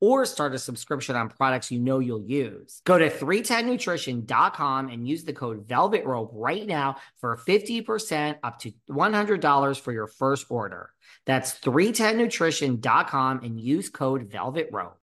or 0.00 0.24
start 0.24 0.54
a 0.54 0.58
subscription 0.58 1.16
on 1.16 1.28
products 1.28 1.70
you 1.70 1.78
know 1.78 1.98
you'll 1.98 2.24
use. 2.24 2.80
Go 2.84 2.98
to 2.98 3.10
310nutrition.com 3.10 4.88
and 4.88 5.08
use 5.08 5.24
the 5.24 5.32
code 5.32 5.66
Velvet 5.68 6.04
Rope 6.04 6.30
right 6.32 6.66
now 6.66 6.96
for 7.20 7.36
50% 7.36 8.38
up 8.42 8.58
to 8.60 8.72
$100 8.90 9.80
for 9.80 9.92
your 9.92 10.06
first 10.06 10.46
order. 10.50 10.90
That's 11.26 11.58
310nutrition.com 11.60 13.40
and 13.44 13.60
use 13.60 13.88
code 13.88 14.30
Velvet 14.30 14.68
Rope. 14.72 14.96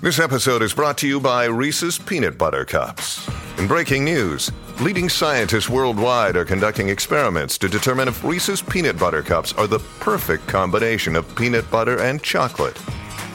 This 0.00 0.18
episode 0.18 0.62
is 0.62 0.74
brought 0.74 0.98
to 0.98 1.06
you 1.06 1.20
by 1.20 1.44
Reese's 1.44 1.98
Peanut 1.98 2.36
Butter 2.36 2.64
Cups. 2.64 3.28
In 3.58 3.68
breaking 3.68 4.04
news, 4.04 4.50
leading 4.80 5.08
scientists 5.08 5.68
worldwide 5.68 6.36
are 6.36 6.44
conducting 6.44 6.88
experiments 6.88 7.56
to 7.58 7.68
determine 7.68 8.08
if 8.08 8.24
Reese's 8.24 8.62
Peanut 8.62 8.98
Butter 8.98 9.22
Cups 9.22 9.52
are 9.52 9.68
the 9.68 9.78
perfect 10.00 10.48
combination 10.48 11.14
of 11.14 11.32
peanut 11.36 11.70
butter 11.70 12.00
and 12.00 12.20
chocolate. 12.22 12.76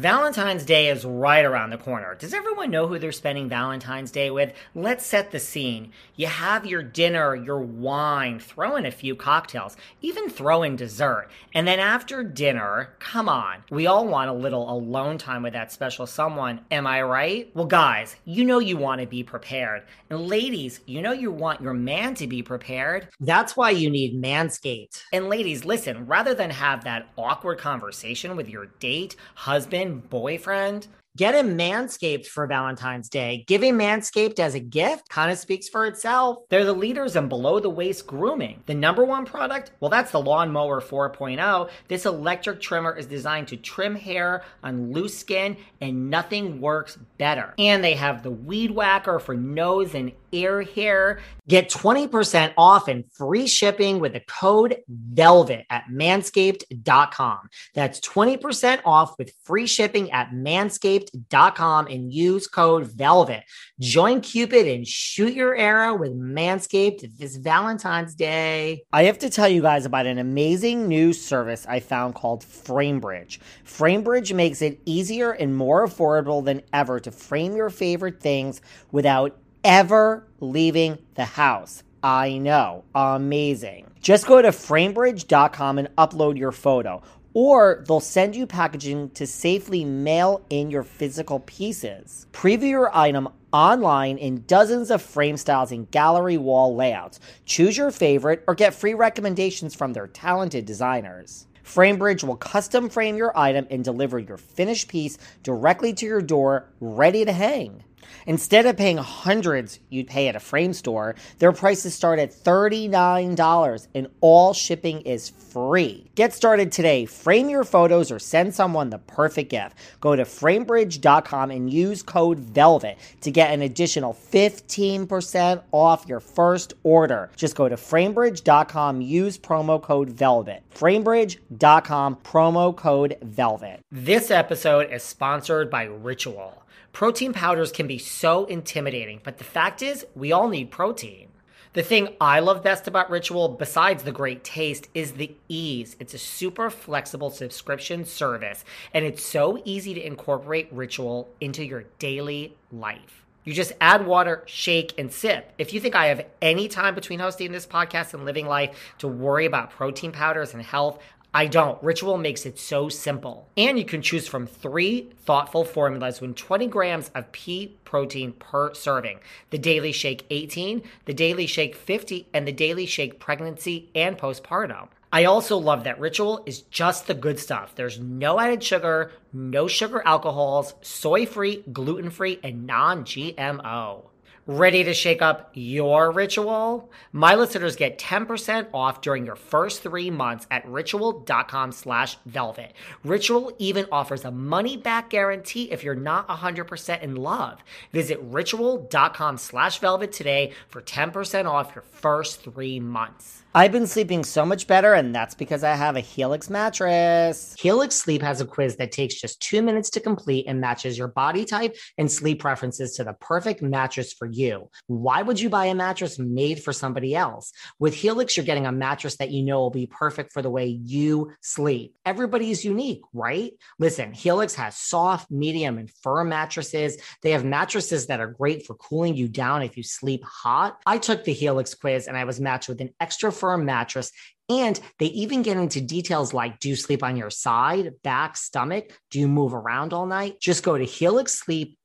Valentine's 0.00 0.64
Day 0.64 0.88
is 0.88 1.04
right 1.04 1.44
around 1.44 1.68
the 1.68 1.76
corner. 1.76 2.14
Does 2.14 2.32
everyone 2.32 2.70
know 2.70 2.86
who 2.86 2.98
they're 2.98 3.12
spending 3.12 3.50
Valentine's 3.50 4.10
Day 4.10 4.30
with? 4.30 4.54
Let's 4.74 5.04
set 5.04 5.32
the 5.32 5.38
scene. 5.38 5.92
You 6.16 6.28
have 6.28 6.64
your 6.64 6.82
dinner, 6.82 7.36
your 7.36 7.60
wine, 7.60 8.40
throw 8.40 8.76
in 8.76 8.86
a 8.86 8.90
few 8.90 9.14
cocktails, 9.14 9.76
even 10.00 10.30
throw 10.30 10.62
in 10.62 10.76
dessert. 10.76 11.28
And 11.52 11.68
then 11.68 11.78
after 11.78 12.24
dinner, 12.24 12.94
come 13.00 13.28
on, 13.28 13.64
we 13.70 13.86
all 13.86 14.08
want 14.08 14.30
a 14.30 14.32
little 14.32 14.72
alone 14.72 15.18
time 15.18 15.42
with 15.42 15.52
that 15.52 15.72
special 15.72 16.06
someone. 16.06 16.64
Am 16.70 16.86
I 16.86 17.02
right? 17.02 17.54
Well, 17.54 17.66
guys, 17.66 18.16
you 18.24 18.46
know 18.46 18.60
you 18.60 18.78
want 18.78 19.02
to 19.02 19.06
be 19.06 19.22
prepared. 19.22 19.82
And 20.08 20.26
ladies, 20.26 20.80
you 20.86 21.02
know 21.02 21.12
you 21.12 21.30
want 21.30 21.60
your 21.60 21.74
man 21.74 22.14
to 22.14 22.26
be 22.26 22.42
prepared. 22.42 23.08
That's 23.20 23.58
why 23.58 23.72
you 23.72 23.90
need 23.90 24.14
Manscaped. 24.14 25.02
And 25.12 25.28
ladies, 25.28 25.66
listen, 25.66 26.06
rather 26.06 26.32
than 26.32 26.48
have 26.48 26.84
that 26.84 27.10
awkward 27.18 27.58
conversation 27.58 28.36
with 28.36 28.48
your 28.48 28.68
date, 28.80 29.16
husband, 29.34 29.81
boyfriend. 29.90 30.86
Get 31.14 31.34
him 31.34 31.58
Manscaped 31.58 32.26
for 32.26 32.46
Valentine's 32.46 33.10
Day. 33.10 33.44
Giving 33.46 33.74
Manscaped 33.74 34.38
as 34.38 34.54
a 34.54 34.60
gift 34.60 35.10
kind 35.10 35.30
of 35.30 35.36
speaks 35.36 35.68
for 35.68 35.84
itself. 35.84 36.38
They're 36.48 36.64
the 36.64 36.72
leaders 36.72 37.16
in 37.16 37.28
below 37.28 37.60
the 37.60 37.68
waist 37.68 38.06
grooming. 38.06 38.62
The 38.64 38.74
number 38.74 39.04
one 39.04 39.26
product? 39.26 39.72
Well, 39.80 39.90
that's 39.90 40.10
the 40.10 40.22
Lawnmower 40.22 40.80
4.0. 40.80 41.68
This 41.88 42.06
electric 42.06 42.62
trimmer 42.62 42.96
is 42.96 43.04
designed 43.04 43.48
to 43.48 43.58
trim 43.58 43.94
hair 43.94 44.42
on 44.64 44.90
loose 44.90 45.18
skin, 45.18 45.58
and 45.82 46.08
nothing 46.08 46.62
works 46.62 46.96
better. 47.18 47.52
And 47.58 47.84
they 47.84 47.92
have 47.92 48.22
the 48.22 48.30
Weed 48.30 48.70
Whacker 48.70 49.18
for 49.18 49.34
nose 49.34 49.94
and 49.94 50.12
ear 50.32 50.60
here. 50.60 51.20
Get 51.48 51.68
20% 51.70 52.54
off 52.56 52.88
and 52.88 53.04
free 53.12 53.46
shipping 53.46 54.00
with 54.00 54.12
the 54.12 54.20
code 54.20 54.78
VELVET 54.88 55.66
at 55.70 55.84
manscaped.com. 55.90 57.48
That's 57.74 58.00
20% 58.00 58.80
off 58.84 59.18
with 59.18 59.32
free 59.44 59.66
shipping 59.66 60.10
at 60.12 60.30
manscaped.com 60.30 61.86
and 61.88 62.12
use 62.12 62.46
code 62.46 62.86
VELVET. 62.86 63.42
Join 63.80 64.20
Cupid 64.20 64.68
and 64.68 64.86
shoot 64.86 65.34
your 65.34 65.56
arrow 65.56 65.96
with 65.96 66.12
Manscaped 66.12 67.18
this 67.18 67.36
Valentine's 67.36 68.14
Day. 68.14 68.84
I 68.92 69.04
have 69.04 69.18
to 69.18 69.30
tell 69.30 69.48
you 69.48 69.62
guys 69.62 69.84
about 69.84 70.06
an 70.06 70.18
amazing 70.18 70.86
new 70.86 71.12
service 71.12 71.66
I 71.68 71.80
found 71.80 72.14
called 72.14 72.42
FrameBridge. 72.44 73.38
FrameBridge 73.66 74.34
makes 74.34 74.62
it 74.62 74.80
easier 74.84 75.32
and 75.32 75.56
more 75.56 75.86
affordable 75.86 76.44
than 76.44 76.62
ever 76.72 77.00
to 77.00 77.10
frame 77.10 77.56
your 77.56 77.70
favorite 77.70 78.20
things 78.20 78.60
without 78.92 79.36
ever 79.64 80.26
leaving 80.40 80.98
the 81.14 81.24
house. 81.24 81.82
I 82.02 82.38
know, 82.38 82.84
amazing. 82.94 83.86
Just 84.00 84.26
go 84.26 84.42
to 84.42 84.48
framebridge.com 84.48 85.78
and 85.78 85.88
upload 85.96 86.36
your 86.36 86.50
photo, 86.50 87.02
or 87.34 87.84
they'll 87.86 88.00
send 88.00 88.34
you 88.34 88.46
packaging 88.46 89.10
to 89.10 89.26
safely 89.26 89.84
mail 89.84 90.44
in 90.50 90.70
your 90.70 90.82
physical 90.82 91.40
pieces. 91.40 92.26
Preview 92.32 92.70
your 92.70 92.96
item 92.96 93.28
online 93.52 94.18
in 94.18 94.44
dozens 94.46 94.90
of 94.90 95.00
frame 95.00 95.36
styles 95.36 95.70
and 95.70 95.90
gallery 95.90 96.38
wall 96.38 96.74
layouts. 96.74 97.20
Choose 97.44 97.76
your 97.76 97.90
favorite 97.90 98.42
or 98.48 98.54
get 98.54 98.74
free 98.74 98.94
recommendations 98.94 99.74
from 99.74 99.92
their 99.92 100.08
talented 100.08 100.66
designers. 100.66 101.46
FrameBridge 101.64 102.24
will 102.24 102.36
custom 102.36 102.88
frame 102.88 103.16
your 103.16 103.36
item 103.38 103.66
and 103.70 103.84
deliver 103.84 104.18
your 104.18 104.36
finished 104.36 104.88
piece 104.88 105.16
directly 105.42 105.92
to 105.94 106.06
your 106.06 106.20
door, 106.20 106.68
ready 106.80 107.24
to 107.24 107.32
hang. 107.32 107.84
Instead 108.26 108.66
of 108.66 108.76
paying 108.76 108.98
hundreds 108.98 109.78
you'd 109.88 110.06
pay 110.06 110.28
at 110.28 110.36
a 110.36 110.40
frame 110.40 110.72
store, 110.72 111.14
their 111.38 111.52
prices 111.52 111.94
start 111.94 112.18
at 112.18 112.32
$39 112.32 113.86
and 113.94 114.06
all 114.20 114.52
shipping 114.52 115.00
is 115.02 115.30
free. 115.30 116.10
Get 116.14 116.32
started 116.32 116.72
today. 116.72 117.06
Frame 117.06 117.48
your 117.48 117.64
photos 117.64 118.10
or 118.10 118.18
send 118.18 118.54
someone 118.54 118.90
the 118.90 118.98
perfect 118.98 119.50
gift. 119.50 119.76
Go 120.00 120.16
to 120.16 120.24
framebridge.com 120.24 121.50
and 121.50 121.72
use 121.72 122.02
code 122.02 122.38
VELVET 122.38 122.98
to 123.20 123.30
get 123.30 123.52
an 123.52 123.62
additional 123.62 124.14
15% 124.14 125.62
off 125.72 126.06
your 126.08 126.20
first 126.20 126.74
order. 126.82 127.30
Just 127.36 127.56
go 127.56 127.68
to 127.68 127.76
framebridge.com, 127.76 129.00
use 129.00 129.38
promo 129.38 129.80
code 129.80 130.10
VELVET. 130.10 130.62
Framebridge.com, 130.74 132.16
promo 132.24 132.76
code 132.76 133.16
VELVET. 133.22 133.80
This 133.90 134.30
episode 134.30 134.90
is 134.92 135.02
sponsored 135.02 135.70
by 135.70 135.84
Ritual. 135.84 136.62
Protein 136.92 137.32
powders 137.32 137.72
can 137.72 137.86
be 137.86 137.98
so 137.98 138.44
intimidating, 138.44 139.20
but 139.24 139.38
the 139.38 139.44
fact 139.44 139.82
is, 139.82 140.04
we 140.14 140.32
all 140.32 140.48
need 140.48 140.70
protein. 140.70 141.28
The 141.74 141.82
thing 141.82 142.16
I 142.20 142.40
love 142.40 142.62
best 142.62 142.86
about 142.86 143.08
Ritual, 143.08 143.48
besides 143.48 144.02
the 144.02 144.12
great 144.12 144.44
taste, 144.44 144.88
is 144.92 145.12
the 145.12 145.34
ease. 145.48 145.96
It's 145.98 146.12
a 146.12 146.18
super 146.18 146.68
flexible 146.68 147.30
subscription 147.30 148.04
service, 148.04 148.62
and 148.92 149.06
it's 149.06 149.22
so 149.22 149.62
easy 149.64 149.94
to 149.94 150.06
incorporate 150.06 150.68
Ritual 150.70 151.30
into 151.40 151.64
your 151.64 151.84
daily 151.98 152.56
life. 152.70 153.21
You 153.44 153.52
just 153.52 153.72
add 153.80 154.06
water, 154.06 154.44
shake, 154.46 154.94
and 154.98 155.12
sip. 155.12 155.52
If 155.58 155.74
you 155.74 155.80
think 155.80 155.94
I 155.94 156.06
have 156.06 156.26
any 156.40 156.68
time 156.68 156.94
between 156.94 157.18
hosting 157.18 157.50
this 157.50 157.66
podcast 157.66 158.14
and 158.14 158.24
living 158.24 158.46
life 158.46 158.94
to 158.98 159.08
worry 159.08 159.46
about 159.46 159.70
protein 159.70 160.12
powders 160.12 160.54
and 160.54 160.62
health, 160.62 161.02
I 161.34 161.46
don't. 161.46 161.82
Ritual 161.82 162.18
makes 162.18 162.44
it 162.44 162.58
so 162.58 162.90
simple. 162.90 163.48
And 163.56 163.78
you 163.78 163.86
can 163.86 164.02
choose 164.02 164.28
from 164.28 164.46
three 164.46 165.08
thoughtful 165.24 165.64
formulas 165.64 166.20
with 166.20 166.36
20 166.36 166.66
grams 166.66 167.10
of 167.14 167.32
pea 167.32 167.74
protein 167.84 168.32
per 168.32 168.74
serving 168.74 169.18
the 169.50 169.58
Daily 169.58 169.92
Shake 169.92 170.26
18, 170.28 170.82
the 171.06 171.14
Daily 171.14 171.46
Shake 171.46 171.74
50, 171.74 172.28
and 172.34 172.46
the 172.46 172.52
Daily 172.52 172.84
Shake 172.84 173.18
Pregnancy 173.18 173.88
and 173.94 174.18
Postpartum. 174.18 174.88
I 175.14 175.26
also 175.26 175.58
love 175.58 175.84
that 175.84 176.00
Ritual 176.00 176.42
is 176.46 176.62
just 176.62 177.06
the 177.06 177.12
good 177.12 177.38
stuff. 177.38 177.74
There's 177.74 178.00
no 178.00 178.40
added 178.40 178.64
sugar, 178.64 179.12
no 179.30 179.68
sugar 179.68 180.02
alcohols, 180.06 180.72
soy 180.80 181.26
free, 181.26 181.62
gluten 181.70 182.08
free, 182.08 182.40
and 182.42 182.66
non 182.66 183.04
GMO. 183.04 184.06
Ready 184.48 184.82
to 184.82 184.92
shake 184.92 185.22
up 185.22 185.52
your 185.54 186.10
ritual? 186.10 186.90
My 187.12 187.36
listeners 187.36 187.76
get 187.76 187.96
10% 187.96 188.66
off 188.74 189.00
during 189.00 189.24
your 189.24 189.36
first 189.36 189.84
three 189.84 190.10
months 190.10 190.48
at 190.50 190.66
ritual.com 190.66 191.70
slash 191.70 192.16
velvet. 192.26 192.72
Ritual 193.04 193.52
even 193.60 193.86
offers 193.92 194.24
a 194.24 194.32
money 194.32 194.76
back 194.76 195.10
guarantee 195.10 195.70
if 195.70 195.84
you're 195.84 195.94
not 195.94 196.26
100% 196.26 197.02
in 197.02 197.14
love. 197.14 197.60
Visit 197.92 198.18
ritual.com 198.20 199.38
slash 199.38 199.78
velvet 199.78 200.10
today 200.10 200.52
for 200.70 200.82
10% 200.82 201.48
off 201.48 201.76
your 201.76 201.82
first 201.82 202.42
three 202.42 202.80
months. 202.80 203.42
I've 203.54 203.70
been 203.70 203.86
sleeping 203.86 204.24
so 204.24 204.46
much 204.46 204.66
better, 204.66 204.94
and 204.94 205.14
that's 205.14 205.34
because 205.34 205.62
I 205.62 205.74
have 205.74 205.94
a 205.94 206.00
Helix 206.00 206.48
mattress. 206.48 207.54
Helix 207.58 207.94
Sleep 207.94 208.22
has 208.22 208.40
a 208.40 208.46
quiz 208.46 208.76
that 208.76 208.92
takes 208.92 209.20
just 209.20 209.42
two 209.42 209.60
minutes 209.60 209.90
to 209.90 210.00
complete 210.00 210.46
and 210.48 210.58
matches 210.58 210.96
your 210.96 211.08
body 211.08 211.44
type 211.44 211.76
and 211.98 212.10
sleep 212.10 212.40
preferences 212.40 212.96
to 212.96 213.04
the 213.04 213.12
perfect 213.12 213.60
mattress 213.60 214.14
for 214.14 214.26
you. 214.32 214.68
Why 214.86 215.22
would 215.22 215.40
you 215.40 215.48
buy 215.48 215.66
a 215.66 215.74
mattress 215.74 216.18
made 216.18 216.62
for 216.62 216.72
somebody 216.72 217.14
else? 217.14 217.52
With 217.78 217.94
Helix, 217.94 218.36
you're 218.36 218.46
getting 218.46 218.66
a 218.66 218.72
mattress 218.72 219.16
that 219.16 219.30
you 219.30 219.42
know 219.42 219.60
will 219.60 219.70
be 219.70 219.86
perfect 219.86 220.32
for 220.32 220.42
the 220.42 220.50
way 220.50 220.66
you 220.66 221.32
sleep. 221.40 221.94
Everybody 222.04 222.50
is 222.50 222.64
unique, 222.64 223.02
right? 223.12 223.52
Listen, 223.78 224.12
Helix 224.12 224.54
has 224.54 224.76
soft, 224.76 225.30
medium, 225.30 225.78
and 225.78 225.90
firm 226.02 226.30
mattresses. 226.30 226.96
They 227.22 227.32
have 227.32 227.44
mattresses 227.44 228.06
that 228.06 228.20
are 228.20 228.28
great 228.28 228.66
for 228.66 228.74
cooling 228.74 229.16
you 229.16 229.28
down 229.28 229.62
if 229.62 229.76
you 229.76 229.82
sleep 229.82 230.24
hot. 230.24 230.78
I 230.86 230.98
took 230.98 231.24
the 231.24 231.32
Helix 231.32 231.74
quiz 231.74 232.06
and 232.06 232.16
I 232.16 232.24
was 232.24 232.40
matched 232.40 232.68
with 232.68 232.80
an 232.80 232.94
extra 233.00 233.32
firm 233.32 233.64
mattress. 233.64 234.12
And 234.48 234.78
they 234.98 235.06
even 235.06 235.42
get 235.42 235.56
into 235.56 235.80
details 235.80 236.34
like 236.34 236.58
do 236.58 236.68
you 236.68 236.76
sleep 236.76 237.02
on 237.02 237.16
your 237.16 237.30
side, 237.30 237.92
back, 238.02 238.36
stomach? 238.36 239.00
Do 239.10 239.18
you 239.18 239.28
move 239.28 239.54
around 239.54 239.92
all 239.92 240.06
night? 240.06 240.40
Just 240.40 240.62
go 240.62 240.76
to 240.76 240.84
helixsleep.com 240.84 241.76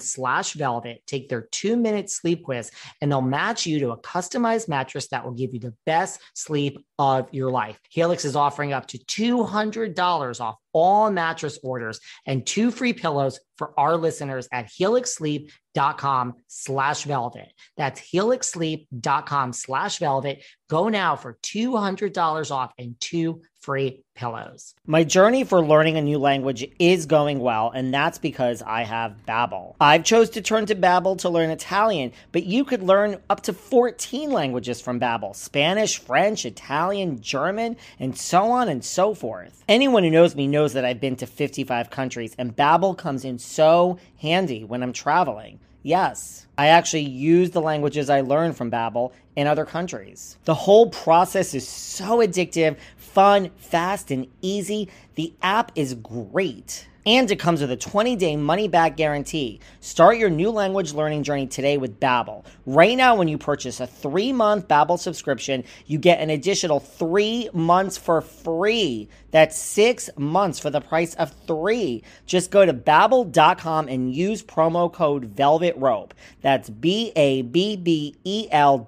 slash 0.00 0.52
velvet, 0.54 1.02
take 1.06 1.28
their 1.28 1.48
two 1.52 1.76
minute 1.76 2.10
sleep 2.10 2.44
quiz, 2.44 2.70
and 3.00 3.10
they'll 3.10 3.20
match 3.20 3.66
you 3.66 3.78
to 3.80 3.90
a 3.90 4.00
customized 4.00 4.68
mattress 4.68 5.08
that 5.08 5.24
will 5.24 5.32
give 5.32 5.54
you 5.54 5.60
the 5.60 5.74
best 5.86 6.20
sleep 6.34 6.84
of 6.98 7.32
your 7.32 7.50
life. 7.50 7.78
Helix 7.90 8.24
is 8.24 8.36
offering 8.36 8.72
up 8.72 8.86
to 8.86 8.98
$200 8.98 10.40
off 10.40 10.56
all 10.78 11.10
mattress 11.10 11.58
orders 11.62 12.00
and 12.24 12.46
two 12.46 12.70
free 12.70 12.92
pillows 12.92 13.40
for 13.56 13.78
our 13.78 13.96
listeners 13.96 14.48
at 14.52 14.68
helixsleep.com 14.68 16.34
slash 16.46 17.02
velvet. 17.04 17.52
That's 17.76 18.00
helixsleep.com 18.00 19.52
slash 19.52 19.98
velvet. 19.98 20.44
Go 20.68 20.88
now 20.88 21.16
for 21.16 21.38
$200 21.42 22.50
off 22.50 22.72
and 22.78 22.98
two 23.00 23.42
free 23.60 24.02
pillows. 24.14 24.74
My 24.86 25.04
journey 25.04 25.44
for 25.44 25.64
learning 25.64 25.96
a 25.96 26.02
new 26.02 26.18
language 26.18 26.66
is 26.78 27.06
going 27.06 27.38
well, 27.38 27.70
and 27.70 27.92
that's 27.92 28.18
because 28.18 28.62
I 28.62 28.82
have 28.84 29.16
Babbel. 29.26 29.74
I've 29.80 30.04
chose 30.04 30.30
to 30.30 30.42
turn 30.42 30.66
to 30.66 30.74
Babbel 30.74 31.18
to 31.18 31.28
learn 31.28 31.50
Italian, 31.50 32.12
but 32.32 32.44
you 32.44 32.64
could 32.64 32.82
learn 32.82 33.20
up 33.28 33.42
to 33.42 33.52
14 33.52 34.30
languages 34.30 34.80
from 34.80 35.00
Babbel: 35.00 35.34
Spanish, 35.34 35.98
French, 35.98 36.46
Italian, 36.46 37.20
German, 37.20 37.76
and 37.98 38.16
so 38.16 38.50
on 38.50 38.68
and 38.68 38.84
so 38.84 39.14
forth. 39.14 39.62
Anyone 39.68 40.02
who 40.02 40.10
knows 40.10 40.34
me 40.34 40.46
knows 40.46 40.67
that 40.72 40.84
I've 40.84 41.00
been 41.00 41.16
to 41.16 41.26
55 41.26 41.90
countries, 41.90 42.34
and 42.38 42.56
Babbel 42.56 42.96
comes 42.96 43.24
in 43.24 43.38
so 43.38 43.98
handy 44.20 44.64
when 44.64 44.82
I'm 44.82 44.92
traveling. 44.92 45.60
Yes, 45.82 46.46
I 46.58 46.68
actually 46.68 47.02
use 47.02 47.50
the 47.50 47.60
languages 47.60 48.10
I 48.10 48.20
learned 48.20 48.56
from 48.56 48.70
Babbel 48.70 49.12
in 49.36 49.46
other 49.46 49.64
countries. 49.64 50.36
The 50.44 50.54
whole 50.54 50.90
process 50.90 51.54
is 51.54 51.66
so 51.66 52.18
addictive, 52.18 52.76
fun, 52.96 53.50
fast, 53.56 54.10
and 54.10 54.26
easy. 54.42 54.88
The 55.14 55.32
app 55.40 55.72
is 55.76 55.94
great. 55.94 56.88
And 57.08 57.30
it 57.30 57.36
comes 57.36 57.62
with 57.62 57.70
a 57.70 57.76
20-day 57.78 58.36
money-back 58.36 58.98
guarantee. 58.98 59.60
Start 59.80 60.18
your 60.18 60.28
new 60.28 60.50
language 60.50 60.92
learning 60.92 61.22
journey 61.22 61.46
today 61.46 61.78
with 61.78 61.98
Babbel. 61.98 62.44
Right 62.66 62.98
now, 62.98 63.16
when 63.16 63.28
you 63.28 63.38
purchase 63.38 63.80
a 63.80 63.86
three-month 63.86 64.68
Babbel 64.68 64.98
subscription, 64.98 65.64
you 65.86 65.98
get 65.98 66.20
an 66.20 66.28
additional 66.28 66.80
three 66.80 67.48
months 67.54 67.96
for 67.96 68.20
free. 68.20 69.08
That's 69.30 69.58
six 69.58 70.10
months 70.18 70.58
for 70.58 70.68
the 70.68 70.82
price 70.82 71.14
of 71.14 71.32
three. 71.46 72.02
Just 72.26 72.50
go 72.50 72.66
to 72.66 72.74
babbel.com 72.74 73.88
and 73.88 74.14
use 74.14 74.42
promo 74.42 74.92
code 74.92 75.24
Velvet 75.24 75.76
Rope. 75.78 76.12
That's 76.42 76.68
B-A-B-B-E-L 76.68 77.18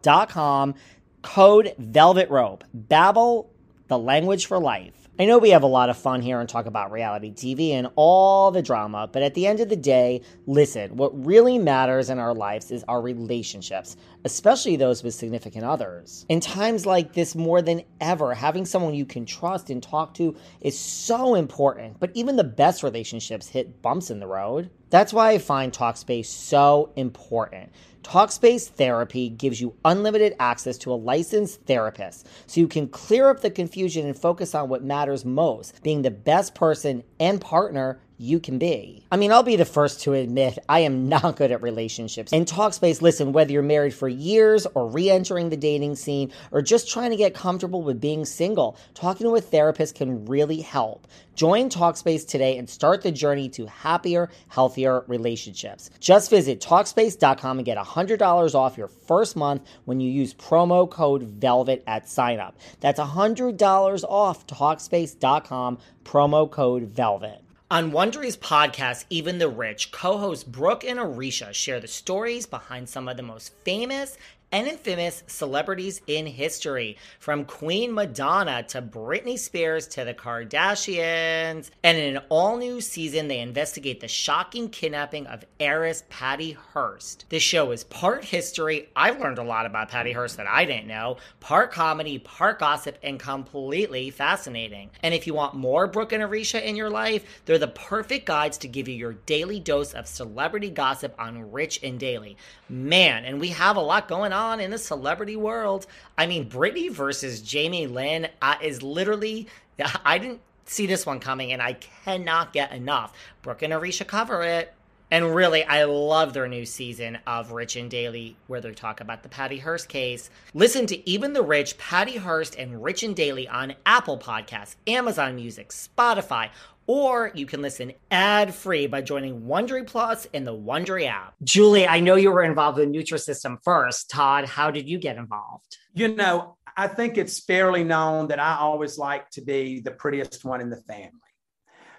dot 0.03 0.29
com, 0.29 0.75
code 1.23 1.75
Velvet 1.79 2.29
Rope. 2.29 2.65
Babbel, 2.77 3.47
the 3.89 3.99
language 3.99 4.45
for 4.45 4.59
life. 4.59 5.00
I 5.21 5.27
know 5.27 5.37
we 5.37 5.51
have 5.51 5.65
a 5.65 5.67
lot 5.67 5.91
of 5.91 5.99
fun 5.99 6.23
here 6.23 6.41
and 6.41 6.49
talk 6.49 6.65
about 6.65 6.91
reality 6.91 7.31
TV 7.31 7.73
and 7.73 7.89
all 7.95 8.51
the 8.51 8.63
drama, 8.63 9.07
but 9.13 9.23
at 9.23 9.35
the 9.35 9.47
end 9.47 9.61
of 9.61 9.69
the 9.69 9.77
day, 9.77 10.23
listen, 10.47 10.97
what 10.97 11.27
really 11.27 11.59
matters 11.59 12.09
in 12.09 12.19
our 12.19 12.33
lives 12.33 12.71
is 12.71 12.85
our 12.89 13.03
relationships, 13.03 13.99
especially 14.25 14.77
those 14.77 15.03
with 15.03 15.13
significant 15.13 15.67
others. 15.67 16.25
In 16.31 16.41
times 16.41 16.87
like 16.87 17.13
this, 17.13 17.35
more 17.35 17.61
than 17.61 17.83
ever, 18.01 18.33
having 18.33 18.65
someone 18.65 18.95
you 18.95 19.05
can 19.05 19.27
trust 19.27 19.69
and 19.69 19.83
talk 19.83 20.15
to 20.15 20.35
is 20.63 20.79
so 20.79 21.35
important, 21.35 22.01
but 22.01 22.13
even 22.15 22.37
the 22.37 22.43
best 22.43 22.83
relationships 22.83 23.47
hit 23.47 23.83
bumps 23.83 24.11
in 24.11 24.21
the 24.21 24.27
road. 24.27 24.71
That's 24.91 25.13
why 25.13 25.31
I 25.31 25.39
find 25.39 25.73
Talkspace 25.73 26.27
so 26.27 26.91
important. 26.97 27.73
Talkspace 28.03 28.69
Therapy 28.69 29.29
gives 29.29 29.61
you 29.61 29.75
unlimited 29.85 30.35
access 30.41 30.77
to 30.79 30.93
a 30.93 30.95
licensed 30.95 31.63
therapist 31.63 32.27
so 32.47 32.61
you 32.61 32.67
can 32.67 32.89
clear 32.89 33.29
up 33.29 33.41
the 33.41 33.51
confusion 33.51 34.07
and 34.07 34.19
focus 34.19 34.55
on 34.55 34.69
what 34.69 34.83
matters 34.83 35.25
most 35.25 35.83
being 35.83 36.03
the 36.03 36.11
best 36.11 36.55
person 36.55 37.05
and 37.21 37.41
partner 37.41 38.01
you 38.21 38.39
can 38.39 38.59
be. 38.59 39.03
I 39.11 39.17
mean, 39.17 39.33
I'll 39.33 39.43
be 39.43 39.57
the 39.57 39.65
first 39.65 40.03
to 40.03 40.13
admit 40.13 40.59
I 40.69 40.81
am 40.81 41.09
not 41.09 41.37
good 41.37 41.51
at 41.51 41.63
relationships. 41.63 42.33
In 42.33 42.45
Talkspace, 42.45 43.01
listen, 43.01 43.33
whether 43.33 43.51
you're 43.51 43.63
married 43.63 43.95
for 43.95 44.09
years 44.09 44.67
or 44.75 44.87
re 44.87 45.09
entering 45.09 45.49
the 45.49 45.57
dating 45.57 45.97
scene 45.97 46.31
or 46.53 46.61
just 46.61 46.91
trying 46.91 47.11
to 47.11 47.17
get 47.17 47.35
comfortable 47.35 47.83
with 47.83 48.01
being 48.01 48.27
single, 48.27 48.77
talking 48.93 49.27
to 49.27 49.37
a 49.37 49.41
therapist 49.41 49.95
can 49.95 50.27
really 50.27 50.61
help. 50.61 51.09
Join 51.35 51.71
Talkspace 51.71 52.27
today 52.27 52.59
and 52.59 52.69
start 52.69 53.01
the 53.01 53.11
journey 53.11 53.49
to 53.51 53.65
happier, 53.65 54.29
healthier 54.49 55.05
relationships. 55.07 55.89
Just 55.99 56.29
visit 56.29 56.61
Talkspace.com 56.61 57.59
and 57.59 57.65
get 57.65 57.79
$100 57.79 58.55
off 58.55 58.77
your 58.77 58.89
first 58.89 59.35
month 59.35 59.67
when 59.87 60.01
you 60.01 60.11
use 60.11 60.35
promo 60.35 60.91
code 60.91 61.23
VELVET 61.23 61.83
at 61.87 62.05
signup. 62.05 62.53
That's 62.81 63.01
$100 63.01 64.05
off 64.05 64.47
Talkspace.com, 64.47 65.79
promo 66.05 66.51
code 66.51 66.95
VELVET. 66.95 67.41
On 67.73 67.93
Wondery's 67.93 68.37
podcast, 68.37 69.05
Even 69.11 69.39
the 69.39 69.49
Rich, 69.49 69.93
co 69.93 70.19
hosts 70.19 70.43
Brooke 70.43 70.83
and 70.83 70.99
Aricia 70.99 71.55
share 71.55 71.79
the 71.79 71.87
stories 71.87 72.45
behind 72.45 72.89
some 72.89 73.07
of 73.07 73.17
the 73.17 73.23
most 73.23 73.53
famous 73.65 74.19
and 74.53 74.67
infamous 74.67 75.23
celebrities 75.29 76.01
in 76.07 76.27
history, 76.27 76.97
from 77.21 77.45
Queen 77.45 77.95
Madonna 77.95 78.65
to 78.65 78.83
Britney 78.83 79.39
Spears 79.39 79.87
to 79.89 80.05
the 80.05 80.13
Kardashians. 80.13 81.71
And 81.85 81.97
in 81.97 82.17
an 82.17 82.23
all 82.29 82.57
new 82.57 82.81
season, 82.81 83.29
they 83.29 83.39
investigate 83.39 84.01
the 84.01 84.09
shocking 84.09 84.69
kidnapping 84.69 85.29
of 85.29 85.45
heiress 85.61 86.03
Patty 86.09 86.53
Hearst. 86.53 87.27
This 87.29 87.45
show 87.45 87.71
is 87.71 87.85
part 87.85 88.25
history. 88.25 88.89
I've 88.97 89.21
learned 89.21 89.39
a 89.39 89.45
lot 89.45 89.67
about 89.67 89.89
Patty 89.89 90.13
Hearst 90.13 90.37
that 90.39 90.49
I 90.49 90.65
didn't 90.65 90.89
know, 90.89 91.19
part 91.39 91.71
comedy, 91.71 92.19
part 92.19 92.59
gossip, 92.59 92.99
and 93.05 93.21
completely 93.21 94.11
fascinating. 94.11 94.91
And 95.03 95.15
if 95.15 95.29
you 95.29 95.35
want 95.35 95.55
more 95.55 95.87
Brooke 95.87 96.13
and 96.13 96.25
Aricia 96.25 96.61
in 96.61 96.75
your 96.75 96.91
life, 96.91 97.43
they're 97.45 97.59
the 97.59 97.69
perfect 97.69 98.27
guides 98.27 98.59
to 98.59 98.69
give 98.69 98.89
you 98.89 98.95
your 98.95 99.13
daily 99.27 99.61
dose 99.61 99.93
of 99.93 100.09
celebrity 100.09 100.71
gossip 100.71 101.15
on 101.19 101.53
Rich 101.53 101.81
and 101.85 102.01
Daily. 102.01 102.37
Man, 102.69 103.25
and 103.25 103.41
we 103.41 103.49
have 103.49 103.77
a 103.77 103.81
lot 103.81 104.09
going 104.09 104.33
on 104.33 104.40
on 104.41 104.61
in 104.61 104.71
the 104.71 104.79
celebrity 104.79 105.37
world. 105.37 105.87
I 106.19 106.27
mean, 106.27 106.49
Britney 106.49 106.91
versus 106.91 107.41
Jamie 107.41 107.87
Lynn 107.87 108.29
uh, 108.41 108.57
is 108.63 108.83
literally, 108.83 109.47
I 110.05 110.19
didn't 110.19 110.41
see 110.65 110.87
this 110.87 111.05
one 111.07 111.21
coming, 111.21 111.53
and 111.53 111.61
I 111.61 111.75
cannot 111.75 112.53
get 112.53 112.73
enough. 112.73 113.13
Brooke 113.43 113.63
and 113.63 113.73
Aricia 113.73 114.07
cover 114.07 114.43
it. 114.43 114.75
And 115.13 115.35
really, 115.35 115.65
I 115.65 115.83
love 115.85 116.35
their 116.35 116.47
new 116.47 116.65
season 116.65 117.19
of 117.27 117.51
Rich 117.51 117.75
and 117.75 117.91
Daily, 117.91 118.37
where 118.47 118.61
they 118.61 118.73
talk 118.73 119.01
about 119.01 119.25
the 119.25 119.29
Patty 119.29 119.59
Hearst 119.59 119.89
case. 119.89 120.31
Listen 120.55 120.87
to 120.87 121.11
Even 121.11 121.33
the 121.33 121.43
Rich, 121.43 121.79
Patty 121.79 122.17
Hearst, 122.17 122.55
and 122.57 122.81
Rich 122.81 123.03
and 123.03 123.17
Daily 123.17 123.49
on 123.49 123.75
Apple 123.85 124.19
Podcasts, 124.19 124.77
Amazon 124.87 125.35
Music, 125.35 125.71
Spotify, 125.71 126.51
or 126.93 127.31
you 127.37 127.47
can 127.47 127.63
listen 127.63 127.93
ad 128.11 128.53
free 128.53 128.89
by 128.89 129.01
joining 129.01 129.43
Wondery 129.43 129.87
Plus 129.87 130.27
in 130.33 130.45
the 130.45 130.53
Wondery 130.53 131.07
app. 131.07 131.35
Julie, 131.45 131.87
I 131.87 132.01
know 132.01 132.17
you 132.17 132.33
were 132.33 132.43
involved 132.43 132.79
with 132.79 132.89
Nutrisystem 132.89 133.59
first. 133.63 134.11
Todd, 134.11 134.45
how 134.45 134.73
did 134.73 134.89
you 134.89 134.99
get 134.99 135.17
involved? 135.17 135.77
You 135.95 136.09
know, 136.09 136.57
I 136.77 136.89
think 136.89 137.17
it's 137.17 137.45
fairly 137.45 137.85
known 137.85 138.27
that 138.27 138.41
I 138.41 138.57
always 138.57 138.99
like 138.99 139.31
to 139.31 139.41
be 139.41 139.79
the 139.79 139.93
prettiest 139.93 140.45
one 140.45 140.61
in 140.61 140.69
the 140.69 140.79
family. 140.79 141.13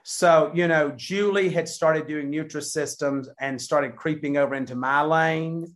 So, 0.03 0.51
you 0.53 0.67
know, 0.67 0.91
Julie 0.91 1.47
had 1.47 1.69
started 1.69 2.05
doing 2.05 2.29
Nutrisystems 2.29 3.27
and 3.39 3.61
started 3.61 3.95
creeping 3.95 4.35
over 4.35 4.55
into 4.55 4.75
my 4.75 5.03
lane, 5.03 5.73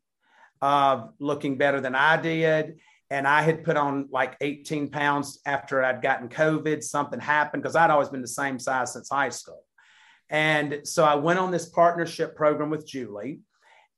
uh, 0.61 1.05
looking 1.19 1.57
better 1.57 1.79
than 1.79 1.95
I 1.95 2.21
did 2.21 2.79
and 3.09 3.27
I 3.27 3.41
had 3.41 3.63
put 3.63 3.77
on 3.77 4.07
like 4.11 4.37
18 4.41 4.89
pounds 4.89 5.39
after 5.45 5.83
I'd 5.83 6.01
gotten 6.01 6.29
COVID. 6.29 6.83
Something 6.83 7.19
happened 7.19 7.61
because 7.61 7.75
I'd 7.75 7.91
always 7.91 8.09
been 8.09 8.21
the 8.21 8.27
same 8.27 8.57
size 8.59 8.93
since 8.93 9.09
high 9.09 9.29
school. 9.29 9.63
And 10.29 10.79
so 10.83 11.03
I 11.03 11.15
went 11.15 11.39
on 11.39 11.51
this 11.51 11.69
partnership 11.69 12.35
program 12.35 12.71
with 12.71 12.87
Julie 12.87 13.41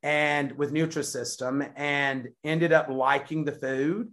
and 0.04 0.52
with 0.54 0.74
Nutrisystem 0.74 1.72
and 1.76 2.28
ended 2.44 2.74
up 2.74 2.90
liking 2.90 3.46
the 3.46 3.54
food. 3.54 4.12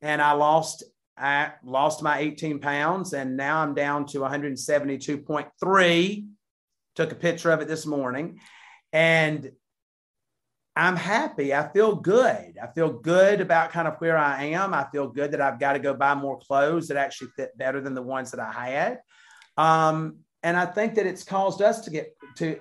And 0.00 0.22
I 0.22 0.32
lost 0.32 0.84
I 1.18 1.52
lost 1.64 2.02
my 2.02 2.18
18 2.18 2.58
pounds 2.58 3.14
and 3.14 3.38
now 3.38 3.62
I'm 3.62 3.72
down 3.74 4.04
to 4.06 4.18
172.3. 4.18 6.26
Took 6.94 7.12
a 7.12 7.14
picture 7.14 7.50
of 7.50 7.62
it 7.62 7.68
this 7.68 7.86
morning. 7.86 8.38
And 8.92 9.50
I'm 10.76 10.96
happy. 10.96 11.54
I 11.54 11.72
feel 11.72 11.96
good. 11.96 12.58
I 12.62 12.66
feel 12.74 12.92
good 12.92 13.40
about 13.40 13.70
kind 13.70 13.88
of 13.88 13.94
where 13.98 14.18
I 14.18 14.44
am. 14.44 14.74
I 14.74 14.86
feel 14.92 15.08
good 15.08 15.32
that 15.32 15.40
I've 15.40 15.58
got 15.58 15.72
to 15.72 15.78
go 15.78 15.94
buy 15.94 16.14
more 16.14 16.38
clothes 16.38 16.88
that 16.88 16.98
actually 16.98 17.28
fit 17.34 17.56
better 17.56 17.80
than 17.80 17.94
the 17.94 18.02
ones 18.02 18.30
that 18.32 18.40
I 18.40 18.52
had. 18.52 18.98
Um, 19.56 20.18
and 20.42 20.54
I 20.54 20.66
think 20.66 20.96
that 20.96 21.06
it's 21.06 21.24
caused 21.24 21.62
us 21.62 21.80
to 21.80 21.90
get 21.90 22.14
to, 22.36 22.60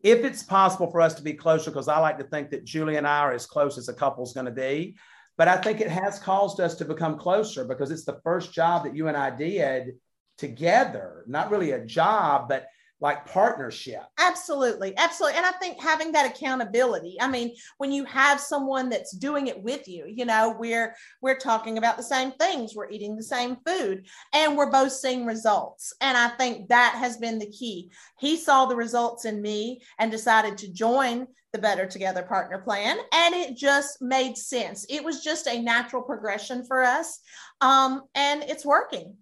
if 0.00 0.24
it's 0.24 0.42
possible 0.42 0.90
for 0.90 1.02
us 1.02 1.14
to 1.14 1.22
be 1.22 1.34
closer, 1.34 1.70
because 1.70 1.88
I 1.88 1.98
like 1.98 2.16
to 2.18 2.24
think 2.24 2.50
that 2.50 2.64
Julie 2.64 2.96
and 2.96 3.06
I 3.06 3.18
are 3.18 3.34
as 3.34 3.44
close 3.44 3.76
as 3.76 3.88
a 3.88 3.94
couple's 3.94 4.32
going 4.32 4.46
to 4.46 4.52
be. 4.52 4.96
But 5.36 5.48
I 5.48 5.58
think 5.58 5.80
it 5.80 5.90
has 5.90 6.18
caused 6.18 6.58
us 6.58 6.74
to 6.76 6.86
become 6.86 7.18
closer 7.18 7.64
because 7.66 7.90
it's 7.90 8.06
the 8.06 8.20
first 8.24 8.54
job 8.54 8.84
that 8.84 8.96
you 8.96 9.08
and 9.08 9.16
I 9.16 9.28
did 9.28 9.94
together. 10.38 11.24
Not 11.26 11.50
really 11.50 11.72
a 11.72 11.84
job, 11.84 12.48
but 12.48 12.66
like 13.02 13.26
partnership. 13.26 14.04
Absolutely. 14.18 14.96
Absolutely. 14.96 15.36
And 15.36 15.44
I 15.44 15.50
think 15.52 15.82
having 15.82 16.12
that 16.12 16.30
accountability. 16.30 17.16
I 17.20 17.28
mean, 17.28 17.54
when 17.78 17.90
you 17.90 18.04
have 18.04 18.40
someone 18.40 18.88
that's 18.88 19.10
doing 19.10 19.48
it 19.48 19.60
with 19.60 19.88
you, 19.88 20.06
you 20.06 20.24
know, 20.24 20.56
we're 20.58 20.94
we're 21.20 21.36
talking 21.36 21.78
about 21.78 21.96
the 21.96 22.02
same 22.04 22.30
things, 22.32 22.74
we're 22.74 22.90
eating 22.90 23.16
the 23.16 23.22
same 23.22 23.56
food, 23.66 24.06
and 24.32 24.56
we're 24.56 24.70
both 24.70 24.92
seeing 24.92 25.26
results. 25.26 25.92
And 26.00 26.16
I 26.16 26.28
think 26.28 26.68
that 26.68 26.94
has 26.96 27.16
been 27.16 27.40
the 27.40 27.50
key. 27.50 27.90
He 28.20 28.36
saw 28.36 28.66
the 28.66 28.76
results 28.76 29.24
in 29.24 29.42
me 29.42 29.82
and 29.98 30.10
decided 30.10 30.56
to 30.58 30.72
join 30.72 31.26
the 31.52 31.58
Better 31.58 31.86
Together 31.86 32.22
Partner 32.22 32.58
Plan, 32.58 32.96
and 33.12 33.34
it 33.34 33.56
just 33.56 34.00
made 34.00 34.38
sense. 34.38 34.86
It 34.88 35.04
was 35.04 35.22
just 35.22 35.46
a 35.48 35.60
natural 35.60 36.02
progression 36.02 36.64
for 36.64 36.82
us, 36.82 37.18
um, 37.60 38.02
and 38.14 38.44
it's 38.44 38.64
working 38.64 39.16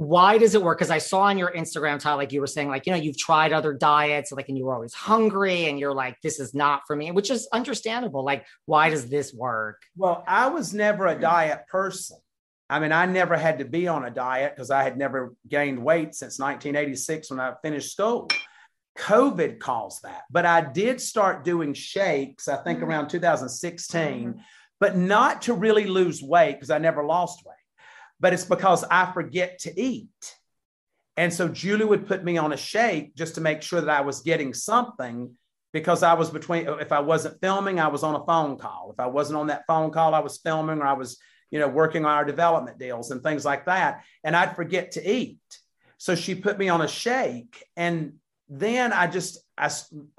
why 0.00 0.38
does 0.38 0.54
it 0.54 0.62
work? 0.62 0.78
Because 0.78 0.90
I 0.90 0.96
saw 0.96 1.24
on 1.24 1.36
your 1.36 1.52
Instagram, 1.52 1.98
Todd, 1.98 2.16
like 2.16 2.32
you 2.32 2.40
were 2.40 2.46
saying, 2.46 2.68
like, 2.68 2.86
you 2.86 2.92
know, 2.94 2.98
you've 2.98 3.18
tried 3.18 3.52
other 3.52 3.74
diets, 3.74 4.32
like, 4.32 4.48
and 4.48 4.56
you 4.56 4.64
were 4.64 4.72
always 4.72 4.94
hungry 4.94 5.66
and 5.66 5.78
you're 5.78 5.92
like, 5.92 6.16
this 6.22 6.40
is 6.40 6.54
not 6.54 6.84
for 6.86 6.96
me, 6.96 7.10
which 7.10 7.30
is 7.30 7.46
understandable. 7.52 8.24
Like, 8.24 8.46
why 8.64 8.88
does 8.88 9.10
this 9.10 9.34
work? 9.34 9.82
Well, 9.98 10.24
I 10.26 10.48
was 10.48 10.72
never 10.72 11.06
a 11.06 11.20
diet 11.20 11.66
person. 11.68 12.16
I 12.70 12.80
mean, 12.80 12.92
I 12.92 13.04
never 13.04 13.36
had 13.36 13.58
to 13.58 13.66
be 13.66 13.88
on 13.88 14.06
a 14.06 14.10
diet 14.10 14.54
because 14.56 14.70
I 14.70 14.84
had 14.84 14.96
never 14.96 15.34
gained 15.46 15.84
weight 15.84 16.14
since 16.14 16.38
1986 16.38 17.28
when 17.28 17.38
I 17.38 17.52
finished 17.62 17.92
school. 17.92 18.30
COVID 18.96 19.58
caused 19.58 20.04
that. 20.04 20.22
But 20.30 20.46
I 20.46 20.62
did 20.62 21.02
start 21.02 21.44
doing 21.44 21.74
shakes, 21.74 22.48
I 22.48 22.56
think 22.56 22.78
mm-hmm. 22.78 22.88
around 22.88 23.08
2016, 23.08 24.00
mm-hmm. 24.00 24.40
but 24.78 24.96
not 24.96 25.42
to 25.42 25.52
really 25.52 25.84
lose 25.84 26.22
weight 26.22 26.54
because 26.54 26.70
I 26.70 26.78
never 26.78 27.04
lost 27.04 27.44
weight 27.44 27.56
but 28.20 28.32
it's 28.32 28.44
because 28.44 28.84
I 28.84 29.10
forget 29.12 29.58
to 29.60 29.80
eat. 29.80 30.36
And 31.16 31.32
so 31.32 31.48
Julie 31.48 31.84
would 31.84 32.06
put 32.06 32.24
me 32.24 32.38
on 32.38 32.52
a 32.52 32.56
shake 32.56 33.14
just 33.16 33.34
to 33.34 33.40
make 33.40 33.62
sure 33.62 33.80
that 33.80 33.90
I 33.90 34.02
was 34.02 34.20
getting 34.20 34.54
something 34.54 35.36
because 35.72 36.02
I 36.02 36.14
was 36.14 36.30
between, 36.30 36.68
if 36.80 36.92
I 36.92 37.00
wasn't 37.00 37.40
filming, 37.40 37.78
I 37.78 37.88
was 37.88 38.02
on 38.02 38.14
a 38.14 38.24
phone 38.24 38.58
call. 38.58 38.90
If 38.92 39.00
I 39.00 39.06
wasn't 39.06 39.38
on 39.38 39.48
that 39.48 39.64
phone 39.66 39.90
call, 39.90 40.14
I 40.14 40.20
was 40.20 40.38
filming 40.38 40.78
or 40.78 40.86
I 40.86 40.94
was, 40.94 41.18
you 41.50 41.58
know, 41.58 41.68
working 41.68 42.04
on 42.04 42.12
our 42.12 42.24
development 42.24 42.78
deals 42.78 43.10
and 43.10 43.22
things 43.22 43.44
like 43.44 43.66
that. 43.66 44.04
And 44.24 44.34
I'd 44.34 44.56
forget 44.56 44.92
to 44.92 45.10
eat. 45.10 45.38
So 45.98 46.14
she 46.14 46.34
put 46.34 46.58
me 46.58 46.68
on 46.68 46.80
a 46.80 46.88
shake. 46.88 47.64
And 47.76 48.14
then 48.48 48.92
I 48.92 49.06
just, 49.06 49.38
I, 49.56 49.70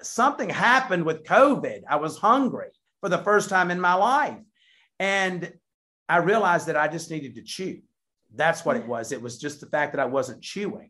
something 0.02 0.50
happened 0.50 1.06
with 1.06 1.24
COVID. 1.24 1.82
I 1.90 1.98
was 1.98 2.18
hungry 2.18 2.70
for 3.02 3.10
the 3.10 3.18
first 3.18 3.50
time 3.50 3.72
in 3.72 3.82
my 3.82 3.96
life. 3.96 4.40
And 5.00 5.52
I 6.08 6.18
realized 6.18 6.68
that 6.68 6.78
I 6.78 6.88
just 6.88 7.10
needed 7.10 7.36
to 7.36 7.42
chew. 7.42 7.82
That's 8.36 8.66
what 8.66 8.78
it 8.78 8.88
was. 8.88 9.12
It 9.12 9.22
was 9.22 9.38
just 9.38 9.60
the 9.60 9.68
fact 9.68 9.94
that 9.94 10.00
I 10.00 10.06
wasn't 10.06 10.42
chewing. 10.42 10.90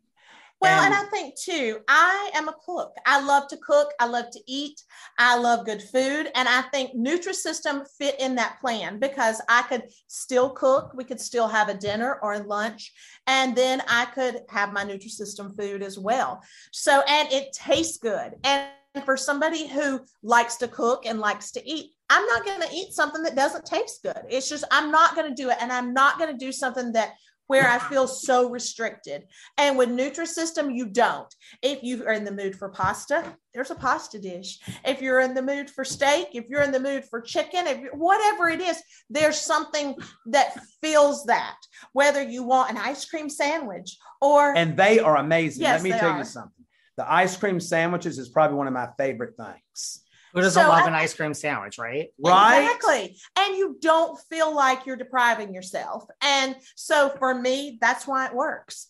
Well, 0.62 0.84
and, 0.84 0.94
and, 0.94 1.06
I 1.06 1.10
think 1.10 1.34
too, 1.36 1.80
I 1.88 2.30
am 2.34 2.46
a 2.46 2.54
cook. 2.64 2.94
I 3.04 3.20
love 3.20 3.48
to 3.48 3.56
cook. 3.56 3.90
I 3.98 4.06
love 4.06 4.30
to 4.30 4.40
eat. 4.46 4.80
I 5.18 5.36
love 5.36 5.66
good 5.66 5.82
food. 5.82 6.30
And 6.36 6.48
I 6.48 6.62
think 6.72 6.94
Nutrisystem 6.94 7.84
fit 7.98 8.20
in 8.20 8.36
that 8.36 8.60
plan 8.60 9.00
because 9.00 9.42
I 9.48 9.62
could 9.62 9.82
still 10.06 10.50
cook. 10.50 10.92
We 10.94 11.02
could 11.02 11.20
still 11.20 11.48
have 11.48 11.68
a 11.68 11.74
dinner 11.74 12.20
or 12.22 12.34
a 12.34 12.44
lunch. 12.44 12.92
And 13.26 13.56
then 13.56 13.82
I 13.88 14.04
could 14.04 14.42
have 14.50 14.72
my 14.72 14.84
Nutrisystem 14.84 15.56
food 15.56 15.82
as 15.82 15.98
well. 15.98 16.40
So, 16.70 17.02
and 17.08 17.32
it 17.32 17.52
tastes 17.52 17.98
good. 17.98 18.34
And 18.44 18.70
for 19.04 19.16
somebody 19.16 19.66
who 19.66 20.00
likes 20.22 20.56
to 20.58 20.68
cook 20.68 21.06
and 21.06 21.18
likes 21.18 21.50
to 21.52 21.68
eat, 21.68 21.90
I'm 22.08 22.24
not 22.26 22.44
going 22.44 22.60
to 22.60 22.72
eat 22.72 22.92
something 22.92 23.24
that 23.24 23.34
doesn't 23.34 23.66
taste 23.66 24.04
good. 24.04 24.20
It's 24.28 24.48
just, 24.48 24.64
I'm 24.70 24.92
not 24.92 25.16
going 25.16 25.28
to 25.28 25.42
do 25.42 25.50
it. 25.50 25.56
And 25.60 25.72
I'm 25.72 25.92
not 25.92 26.18
going 26.18 26.30
to 26.30 26.38
do 26.38 26.52
something 26.52 26.92
that 26.92 27.14
where 27.46 27.68
I 27.68 27.78
feel 27.78 28.06
so 28.06 28.48
restricted. 28.50 29.24
And 29.58 29.76
with 29.76 29.88
Nutrisystem, 29.88 30.74
you 30.74 30.86
don't. 30.86 31.32
If 31.62 31.82
you 31.82 32.06
are 32.06 32.12
in 32.12 32.24
the 32.24 32.32
mood 32.32 32.56
for 32.56 32.68
pasta, 32.70 33.36
there's 33.52 33.70
a 33.70 33.74
pasta 33.74 34.18
dish. 34.18 34.58
If 34.84 35.02
you're 35.02 35.20
in 35.20 35.34
the 35.34 35.42
mood 35.42 35.68
for 35.68 35.84
steak, 35.84 36.28
if 36.32 36.46
you're 36.48 36.62
in 36.62 36.72
the 36.72 36.80
mood 36.80 37.04
for 37.04 37.20
chicken, 37.20 37.66
if 37.66 37.80
whatever 37.92 38.48
it 38.48 38.60
is, 38.60 38.82
there's 39.10 39.38
something 39.38 39.94
that 40.26 40.58
fills 40.80 41.24
that. 41.26 41.56
Whether 41.92 42.22
you 42.22 42.42
want 42.42 42.70
an 42.70 42.78
ice 42.78 43.04
cream 43.04 43.28
sandwich 43.28 43.96
or 44.20 44.56
and 44.56 44.76
they 44.76 44.98
are 45.00 45.16
amazing. 45.16 45.62
Yes, 45.62 45.82
Let 45.82 45.92
me 45.92 45.98
tell 45.98 46.10
are. 46.10 46.18
you 46.18 46.24
something. 46.24 46.64
The 46.96 47.10
ice 47.10 47.36
cream 47.36 47.58
sandwiches 47.58 48.18
is 48.18 48.28
probably 48.28 48.56
one 48.56 48.66
of 48.66 48.72
my 48.72 48.88
favorite 48.98 49.34
things. 49.36 50.02
Who 50.32 50.40
doesn't 50.40 50.62
So 50.62 50.68
love 50.68 50.84
I- 50.84 50.88
an 50.88 50.94
ice 50.94 51.14
cream 51.14 51.34
sandwich, 51.34 51.78
right? 51.78 52.08
Right? 52.18 52.60
Exactly. 52.62 53.16
And 53.36 53.56
you 53.56 53.76
don't 53.80 54.18
feel 54.30 54.54
like 54.54 54.86
you're 54.86 54.96
depriving 54.96 55.54
yourself. 55.54 56.06
And 56.20 56.56
so 56.74 57.10
for 57.18 57.34
me, 57.34 57.78
that's 57.80 58.06
why 58.06 58.26
it 58.26 58.34
works. 58.34 58.88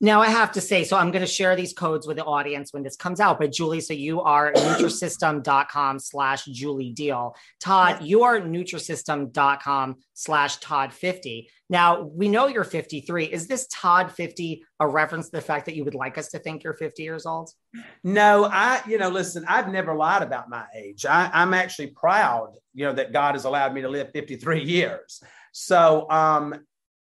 Now 0.00 0.20
I 0.20 0.28
have 0.28 0.52
to 0.52 0.60
say, 0.60 0.84
so 0.84 0.96
I'm 0.96 1.10
going 1.12 1.24
to 1.24 1.30
share 1.30 1.54
these 1.56 1.72
codes 1.72 2.06
with 2.06 2.16
the 2.16 2.24
audience 2.24 2.72
when 2.72 2.82
this 2.82 2.96
comes 2.96 3.20
out. 3.20 3.38
But 3.38 3.52
Julie, 3.52 3.80
so 3.80 3.94
you 3.94 4.20
are 4.20 4.52
Nutrisystem.com 4.52 5.98
slash 5.98 6.44
Julie 6.46 6.92
Deal. 6.92 7.36
Todd, 7.60 8.02
you 8.02 8.24
are 8.24 8.40
Nutrisystem.com 8.40 9.96
slash 10.12 10.56
Todd 10.58 10.92
50. 10.92 11.48
Now 11.70 12.02
we 12.02 12.28
know 12.28 12.48
you're 12.48 12.64
53. 12.64 13.24
Is 13.26 13.46
this 13.46 13.66
Todd 13.72 14.12
50 14.12 14.64
a 14.80 14.86
reference 14.86 15.26
to 15.26 15.36
the 15.36 15.40
fact 15.40 15.66
that 15.66 15.76
you 15.76 15.84
would 15.84 15.94
like 15.94 16.18
us 16.18 16.28
to 16.30 16.38
think 16.38 16.64
you're 16.64 16.74
50 16.74 17.02
years 17.02 17.24
old? 17.24 17.50
No, 18.02 18.44
I, 18.44 18.82
you 18.86 18.98
know, 18.98 19.08
listen, 19.08 19.44
I've 19.48 19.68
never 19.68 19.94
lied 19.94 20.22
about 20.22 20.50
my 20.50 20.64
age. 20.76 21.06
I, 21.06 21.30
I'm 21.32 21.54
actually 21.54 21.88
proud, 21.88 22.54
you 22.74 22.84
know, 22.84 22.92
that 22.92 23.12
God 23.12 23.34
has 23.36 23.44
allowed 23.44 23.72
me 23.72 23.82
to 23.82 23.88
live 23.88 24.10
53 24.12 24.64
years. 24.64 25.22
So 25.52 26.10
um, 26.10 26.54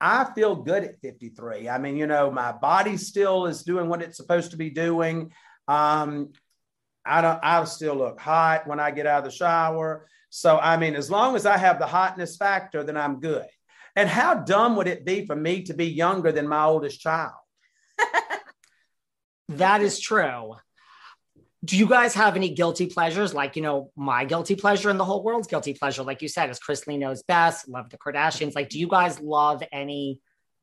I 0.07 0.31
feel 0.35 0.55
good 0.55 0.85
at 0.85 1.01
53. 1.01 1.67
I 1.67 1.79
mean, 1.79 1.97
you 1.97 2.07
know, 2.07 2.31
my 2.31 2.53
body 2.53 2.99
still 2.99 3.47
is 3.47 3.63
doing 3.63 3.89
what 3.89 4.03
it's 4.03 4.19
supposed 4.19 4.51
to 4.51 4.59
be 4.59 4.69
doing. 4.69 5.33
Um, 5.67 6.33
I 7.07 7.23
don't, 7.23 7.41
I 7.43 7.65
still 7.65 7.95
look 7.95 8.21
hot 8.21 8.67
when 8.67 8.79
I 8.79 8.91
get 8.91 9.07
out 9.07 9.21
of 9.21 9.25
the 9.25 9.31
shower. 9.31 10.07
So, 10.29 10.59
I 10.59 10.77
mean, 10.77 10.95
as 10.95 11.11
long 11.11 11.37
as 11.37 11.47
I 11.47 11.57
have 11.57 11.79
the 11.79 11.87
hotness 11.87 12.37
factor, 12.37 12.85
then 12.85 12.99
I'm 12.99 13.19
good. 13.19 13.47
And 13.97 14.07
how 14.07 14.35
dumb 14.35 14.77
would 14.77 14.89
it 14.89 15.07
be 15.07 15.25
for 15.25 15.35
me 15.35 15.63
to 15.63 15.73
be 15.73 15.87
younger 15.87 16.33
than 16.33 16.49
my 16.49 16.65
oldest 16.65 17.01
child? 17.01 17.33
That 19.51 19.83
is 19.83 20.01
true. 20.01 20.55
Do 21.65 21.77
you 21.79 21.87
guys 21.87 22.15
have 22.15 22.37
any 22.37 22.51
guilty 22.51 22.87
pleasures? 22.87 23.33
Like, 23.33 23.57
you 23.57 23.63
know, 23.63 23.91
my 23.97 24.25
guilty 24.25 24.55
pleasure 24.55 24.91
and 24.91 25.01
the 25.01 25.05
whole 25.05 25.23
world's 25.23 25.47
guilty 25.47 25.73
pleasure, 25.73 26.03
like 26.03 26.21
you 26.21 26.29
said, 26.29 26.51
is 26.51 26.59
Chrisley 26.59 26.99
knows 26.99 27.23
best, 27.23 27.69
love 27.69 27.89
the 27.91 27.97
Kardashians. 27.97 28.55
Like, 28.55 28.69
do 28.69 28.79
you 28.79 28.89
guys 28.89 29.21
love 29.21 29.63
any, 29.73 30.21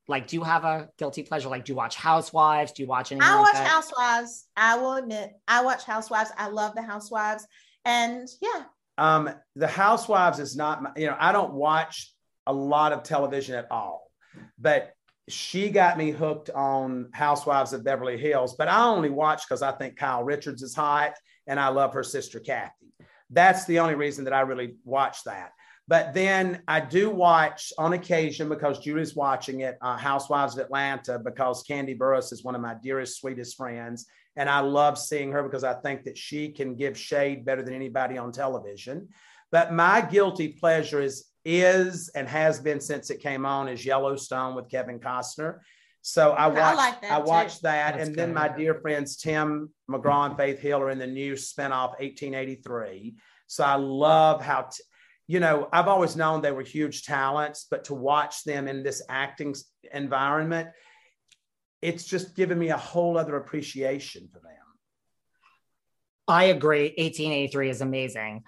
like, 0.08 0.28
do 0.28 0.36
you 0.36 0.44
have 0.44 0.64
a 0.64 0.90
guilty 0.98 1.24
pleasure? 1.24 1.50
Like, 1.50 1.66
do 1.66 1.72
you 1.72 1.78
watch 1.78 1.96
Housewives? 1.96 2.74
Do 2.74 2.84
you 2.84 2.88
watch 2.88 3.12
anything 3.12 3.28
I 3.28 3.36
like 3.36 3.46
watch 3.46 3.54
that? 3.54 3.68
Housewives. 3.68 4.48
I 4.56 4.78
will 4.78 4.94
admit, 4.94 5.32
I 5.48 5.64
watch 5.64 5.86
Housewives. 5.86 6.32
I 6.38 6.50
love 6.50 6.76
the 6.76 6.84
Housewives. 6.84 7.48
And 7.86 8.28
yeah, 8.42 8.64
Um, 8.98 9.30
the 9.56 9.68
Housewives 9.68 10.40
is 10.40 10.56
not, 10.56 10.84
my, 10.84 10.92
you 10.96 11.08
know, 11.08 11.18
I 11.20 11.32
don't 11.32 11.54
watch 11.54 12.14
a 12.46 12.54
lot 12.54 12.92
of 12.92 13.04
television 13.04 13.56
at 13.56 13.72
all, 13.72 14.12
but 14.60 14.94
she 15.30 15.70
got 15.70 15.98
me 15.98 16.12
hooked 16.12 16.50
on 16.50 17.10
Housewives 17.14 17.74
of 17.74 17.84
Beverly 17.84 18.18
Hills. 18.18 18.56
But 18.58 18.68
I 18.68 18.86
only 18.86 19.10
watch 19.10 19.48
because 19.48 19.62
I 19.62 19.72
think 19.72 19.98
Kyle 19.98 20.24
Richards 20.24 20.62
is 20.62 20.76
hot 20.76 21.14
and 21.48 21.60
I 21.60 21.70
love 21.70 21.94
her 21.94 22.04
sister 22.04 22.40
Kathy. 22.40 22.94
That's 23.30 23.66
the 23.66 23.80
only 23.80 23.96
reason 23.96 24.26
that 24.26 24.34
I 24.34 24.42
really 24.42 24.76
watch 24.84 25.24
that. 25.24 25.52
But 25.88 26.14
then 26.14 26.62
I 26.68 26.80
do 26.80 27.10
watch 27.10 27.74
on 27.78 27.94
occasion 27.94 28.48
because 28.48 28.80
Julie's 28.80 29.16
watching 29.16 29.62
it, 29.62 29.78
uh, 29.82 29.98
Housewives 29.98 30.56
of 30.56 30.66
Atlanta, 30.66 31.20
because 31.20 31.64
Kandi 31.66 31.98
Burruss 31.98 32.32
is 32.32 32.44
one 32.44 32.56
of 32.56 32.62
my 32.62 32.76
dearest, 32.82 33.20
sweetest 33.20 33.58
friends. 33.58 34.06
And 34.36 34.50
I 34.50 34.62
love 34.62 34.98
seeing 34.98 35.32
her 35.32 35.44
because 35.44 35.64
I 35.64 35.74
think 35.74 36.04
that 36.06 36.18
she 36.18 36.50
can 36.50 36.76
give 36.76 36.98
shade 36.98 37.44
better 37.44 37.62
than 37.62 37.74
anybody 37.74 38.18
on 38.18 38.32
television. 38.32 39.10
But 39.52 39.74
my 39.74 40.00
guilty 40.00 40.50
pleasure 40.50 41.02
is 41.02 41.26
is 41.46 42.10
and 42.10 42.28
has 42.28 42.60
been 42.60 42.80
since 42.80 43.10
it 43.10 43.22
came 43.22 43.46
on 43.46 43.68
is 43.68 43.86
Yellowstone 43.86 44.56
with 44.56 44.70
Kevin 44.70 45.00
Costner. 45.00 45.60
So 46.02 46.32
I 46.32 46.46
I 46.46 46.48
watched 46.48 46.78
like 46.78 47.02
that 47.02 47.12
I 47.12 47.20
too. 47.20 47.28
watched 47.28 47.62
that, 47.64 47.96
That's 47.96 48.08
and 48.08 48.16
then 48.16 48.34
my 48.34 48.48
dear 48.50 48.76
friends 48.76 49.18
Tim 49.18 49.70
McGraw 49.90 50.28
and 50.28 50.38
Faith 50.38 50.60
Hill 50.60 50.82
are 50.82 50.90
in 50.90 50.98
the 51.00 51.08
new 51.08 51.34
spinoff 51.34 52.00
1883. 52.00 53.16
So 53.48 53.64
I 53.64 53.76
love 53.76 54.42
how 54.42 54.64
t- 54.64 54.84
you 55.28 55.40
know 55.40 55.68
I've 55.72 55.88
always 55.88 56.16
known 56.16 56.42
they 56.42 56.52
were 56.52 56.64
huge 56.64 57.04
talents, 57.04 57.68
but 57.70 57.86
to 57.86 57.94
watch 57.94 58.44
them 58.44 58.68
in 58.68 58.82
this 58.84 59.04
acting 59.10 59.56
environment, 59.94 60.70
it's 61.82 62.04
just 62.04 62.36
given 62.36 62.58
me 62.58 62.70
a 62.70 62.78
whole 62.78 63.18
other 63.18 63.36
appreciation 63.38 64.28
for 64.32 64.40
them. 64.40 64.52
I 66.28 66.46
agree. 66.46 66.94
1883 66.98 67.70
is 67.70 67.82
amazing. 67.82 68.44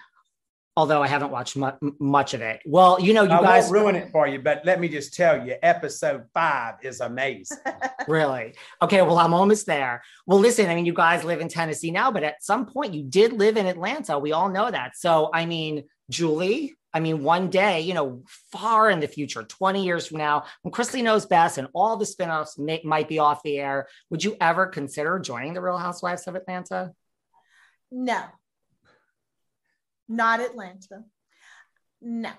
Although 0.76 1.04
I 1.04 1.08
haven't 1.08 1.32
watched 1.32 1.56
mu- 1.56 1.94
much 2.00 2.34
of 2.34 2.42
it. 2.42 2.62
Well, 2.66 3.00
you 3.00 3.14
know, 3.14 3.24
you 3.24 3.32
I 3.32 3.42
guys 3.42 3.64
won't 3.66 3.74
ruin 3.74 3.96
it 3.96 4.12
for 4.12 4.28
you, 4.28 4.40
but 4.40 4.66
let 4.66 4.80
me 4.80 4.90
just 4.90 5.14
tell 5.14 5.46
you, 5.46 5.56
episode 5.62 6.26
five 6.34 6.76
is 6.82 7.00
amazing. 7.00 7.58
Really? 8.06 8.54
Okay, 8.82 9.02
well, 9.02 9.18
I'm 9.18 9.34
almost 9.34 9.66
there. 9.66 10.04
Well, 10.26 10.38
listen, 10.38 10.70
I 10.70 10.76
mean, 10.76 10.86
you 10.86 10.94
guys 10.94 11.24
live 11.24 11.40
in 11.40 11.48
Tennessee 11.48 11.90
now, 11.90 12.12
but 12.12 12.24
at 12.24 12.44
some 12.44 12.66
point 12.66 12.94
you 12.94 13.02
did 13.02 13.32
live 13.32 13.56
in 13.56 13.66
Atlanta. 13.66 14.20
We 14.20 14.34
all 14.34 14.50
know 14.50 14.70
that. 14.70 14.98
So, 14.98 15.30
I 15.34 15.46
mean, 15.46 15.86
Julie, 16.10 16.76
I 16.94 17.00
mean, 17.00 17.24
one 17.24 17.50
day, 17.50 17.82
you 17.82 17.94
know, 17.94 18.24
far 18.52 18.90
in 18.90 19.00
the 19.00 19.08
future, 19.08 19.44
20 19.44 19.84
years 19.84 20.08
from 20.08 20.18
now, 20.18 20.44
when 20.62 20.72
Chrisley 20.72 21.02
knows 21.02 21.26
best 21.26 21.58
and 21.58 21.68
all 21.74 21.98
the 21.98 22.06
spinoffs 22.06 22.60
may, 22.60 22.82
might 22.84 23.08
be 23.08 23.20
off 23.20 23.42
the 23.42 23.58
air, 23.58 23.88
would 24.10 24.24
you 24.24 24.36
ever 24.40 24.68
consider 24.68 25.18
joining 25.18 25.54
the 25.54 25.62
Real 25.62 25.78
Housewives 25.78 26.28
of 26.28 26.36
Atlanta? 26.36 26.92
no, 27.90 28.24
not 30.08 30.40
Atlanta. 30.40 31.04
No. 32.02 32.32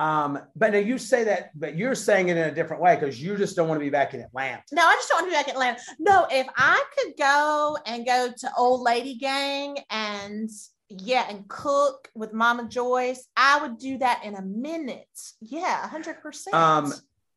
Um, 0.00 0.40
but 0.56 0.72
now 0.72 0.78
you 0.78 0.98
say 0.98 1.24
that, 1.24 1.50
but 1.54 1.76
you're 1.76 1.94
saying 1.94 2.28
it 2.28 2.36
in 2.36 2.48
a 2.48 2.54
different 2.54 2.82
way 2.82 2.96
because 2.96 3.22
you 3.22 3.36
just 3.36 3.54
don't 3.54 3.68
want 3.68 3.78
to 3.78 3.84
be 3.84 3.90
back 3.90 4.14
in 4.14 4.20
Atlanta. 4.20 4.62
No, 4.72 4.82
I 4.82 4.94
just 4.96 5.08
don't 5.08 5.22
want 5.22 5.26
to 5.26 5.30
be 5.30 5.36
back 5.36 5.48
in 5.48 5.54
Atlanta. 5.54 5.80
No, 6.00 6.26
if 6.30 6.46
I 6.56 6.82
could 6.96 7.12
go 7.16 7.78
and 7.86 8.04
go 8.04 8.32
to 8.36 8.50
Old 8.58 8.80
Lady 8.80 9.14
Gang 9.14 9.78
and 9.90 10.50
yeah, 10.88 11.26
and 11.28 11.48
cook 11.48 12.10
with 12.14 12.32
Mama 12.32 12.68
Joyce, 12.68 13.28
I 13.36 13.62
would 13.62 13.78
do 13.78 13.98
that 13.98 14.24
in 14.24 14.34
a 14.34 14.42
minute. 14.42 15.06
Yeah, 15.40 15.86
hundred 15.88 16.20
percent. 16.20 16.54
Um, 16.54 16.92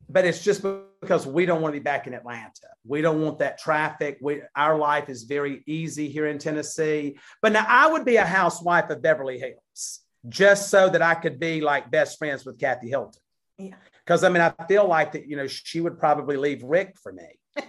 but 0.08 0.24
it's 0.24 0.42
just 0.42 0.64
because 1.00 1.26
we 1.26 1.46
don't 1.46 1.60
want 1.60 1.74
to 1.74 1.80
be 1.80 1.84
back 1.84 2.06
in 2.06 2.14
Atlanta. 2.14 2.68
We 2.86 3.02
don't 3.02 3.20
want 3.20 3.38
that 3.40 3.58
traffic. 3.58 4.18
We 4.20 4.42
our 4.54 4.78
life 4.78 5.08
is 5.08 5.24
very 5.24 5.62
easy 5.66 6.08
here 6.08 6.26
in 6.26 6.38
Tennessee. 6.38 7.18
But 7.42 7.52
now 7.52 7.66
I 7.68 7.90
would 7.90 8.04
be 8.04 8.16
a 8.16 8.24
housewife 8.24 8.90
of 8.90 9.02
Beverly 9.02 9.38
Hills 9.38 10.00
just 10.28 10.70
so 10.70 10.88
that 10.88 11.02
I 11.02 11.14
could 11.14 11.38
be 11.38 11.60
like 11.60 11.90
best 11.90 12.18
friends 12.18 12.44
with 12.44 12.58
Kathy 12.58 12.88
Hilton. 12.88 13.20
Yeah. 13.58 13.74
Because 14.04 14.22
I 14.22 14.28
mean, 14.28 14.42
I 14.42 14.52
feel 14.66 14.86
like 14.86 15.12
that, 15.12 15.26
you 15.26 15.36
know, 15.36 15.46
she 15.46 15.80
would 15.80 15.98
probably 15.98 16.36
leave 16.36 16.62
Rick 16.62 16.96
for 17.02 17.12
me. 17.12 17.38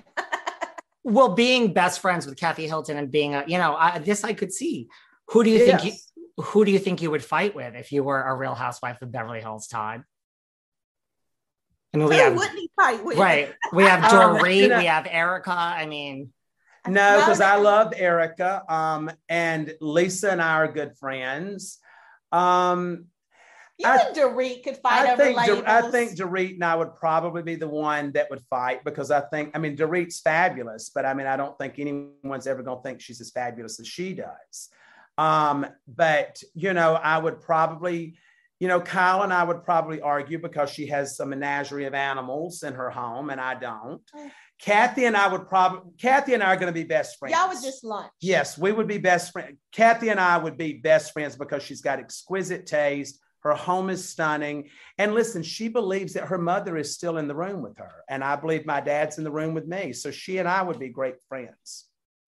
Well, 1.07 1.29
being 1.29 1.71
best 1.71 2.01
friends 2.01 2.25
with 2.25 2.37
Kathy 2.37 2.67
Hilton 2.67 2.97
and 2.97 3.09
being 3.09 3.33
a, 3.33 3.45
you 3.47 3.57
know, 3.57 3.77
I, 3.77 3.99
this 3.99 4.25
I 4.25 4.33
could 4.33 4.51
see. 4.51 4.89
Who 5.29 5.41
do 5.41 5.49
you 5.49 5.59
think 5.59 5.85
you, 5.85 5.93
who 6.35 6.65
do 6.65 6.71
you 6.71 6.79
think 6.79 7.01
you 7.01 7.09
would 7.11 7.23
fight 7.23 7.55
with 7.55 7.75
if 7.75 7.93
you 7.93 8.03
were 8.03 8.21
a 8.21 8.35
Real 8.35 8.53
Housewife 8.53 9.01
of 9.01 9.09
Beverly 9.09 9.39
Hills, 9.39 9.67
Todd? 9.67 10.03
I 11.93 11.97
mean, 11.97 12.07
we 12.09 12.15
have 12.17 12.35
wouldn't 12.35 12.71
fight 12.75 13.03
with? 13.03 13.17
right. 13.17 13.53
We 13.73 13.83
have 13.83 14.03
Um, 14.13 14.37
Dorit. 14.37 14.77
we 14.77 14.85
have 14.85 15.07
Erika. 15.09 15.51
I 15.51 15.85
mean, 15.85 16.31
No, 16.87 17.19
because 17.19 17.41
I 17.41 17.55
that- 17.57 17.63
love 17.63 17.93
Erika. 17.95 18.63
Um, 18.71 19.11
and 19.29 19.73
Lisa 19.81 20.31
and 20.31 20.41
I 20.41 20.53
are 20.55 20.71
good 20.71 20.95
friends. 20.97 21.79
Um, 22.31 23.05
You 23.77 23.87
I- 23.87 23.97
and 24.07 24.15
Dorit 24.15 24.63
could 24.63 24.77
fight 24.77 25.07
I 25.07 25.13
over 25.13 25.23
think 25.23 25.37
labels. 25.37 25.59
Dor- 25.59 25.69
I 25.69 25.91
think 25.91 26.11
Dorit 26.17 26.53
and 26.55 26.63
I 26.65 26.75
would 26.75 26.95
probably 26.95 27.43
be 27.43 27.55
the 27.55 27.67
one 27.69 28.11
that 28.13 28.29
would 28.31 28.41
fight 28.49 28.83
because 28.83 29.11
I 29.11 29.21
think 29.21 29.51
I 29.55 29.59
mean 29.59 29.77
Dorit's 29.77 30.19
fabulous, 30.19 30.89
but 30.89 31.05
I 31.05 31.13
mean 31.13 31.27
I 31.27 31.37
don't 31.37 31.57
think 31.59 31.77
anyone's 31.77 32.47
ever 32.47 32.63
going 32.63 32.77
to 32.77 32.83
think 32.83 33.01
she's 33.01 33.21
as 33.21 33.29
fabulous 33.31 33.79
as 33.79 33.87
she 33.87 34.13
does. 34.13 34.69
Um, 35.19 35.65
but 35.87 36.41
you 36.55 36.73
know, 36.73 36.93
I 36.95 37.17
would 37.19 37.39
probably, 37.41 38.17
you 38.59 38.67
know, 38.67 38.81
Kyle 38.81 39.21
and 39.21 39.31
I 39.31 39.43
would 39.43 39.63
probably 39.63 40.01
argue 40.01 40.39
because 40.39 40.71
she 40.71 40.87
has 40.87 41.19
a 41.19 41.25
menagerie 41.25 41.85
of 41.85 41.93
animals 41.93 42.63
in 42.63 42.73
her 42.73 42.89
home 42.89 43.29
and 43.29 43.39
I 43.39 43.55
don't. 43.55 44.01
Mm. 44.15 44.31
Kathy 44.59 45.05
and 45.05 45.15
I 45.15 45.27
would 45.27 45.47
probably 45.47 45.91
Kathy 45.99 46.33
and 46.33 46.41
I 46.41 46.47
are 46.47 46.55
going 46.55 46.73
to 46.73 46.73
be 46.73 46.83
best 46.83 47.19
friends. 47.19 47.35
Y'all 47.35 47.49
would 47.49 47.61
just 47.61 47.83
lunch. 47.83 48.11
Yes, 48.19 48.57
we 48.57 48.71
would 48.71 48.87
be 48.87 48.97
best 48.97 49.31
friends. 49.31 49.57
Kathy 49.71 50.09
and 50.09 50.19
I 50.19 50.37
would 50.37 50.57
be 50.57 50.73
best 50.73 51.13
friends 51.13 51.35
because 51.35 51.61
she's 51.61 51.81
got 51.81 51.99
exquisite 51.99 52.65
taste. 52.65 53.19
Her 53.41 53.53
home 53.53 53.91
is 53.91 54.09
stunning. 54.09 54.69
And 54.97 55.13
listen, 55.13 55.43
she 55.43 55.67
believes 55.67 56.13
that 56.13 56.25
her 56.25 56.39
mother 56.39 56.75
is 56.75 56.95
still 56.95 57.17
in 57.17 57.27
the 57.27 57.35
room 57.35 57.61
with 57.61 57.77
her. 57.77 58.03
And 58.09 58.23
I 58.23 58.35
believe 58.35 58.65
my 58.65 58.81
dad's 58.81 59.19
in 59.19 59.23
the 59.23 59.31
room 59.31 59.53
with 59.53 59.67
me. 59.67 59.93
So 59.93 60.09
she 60.09 60.39
and 60.39 60.47
I 60.47 60.63
would 60.63 60.79
be 60.79 60.89
great 60.89 61.21
friends. 61.29 61.85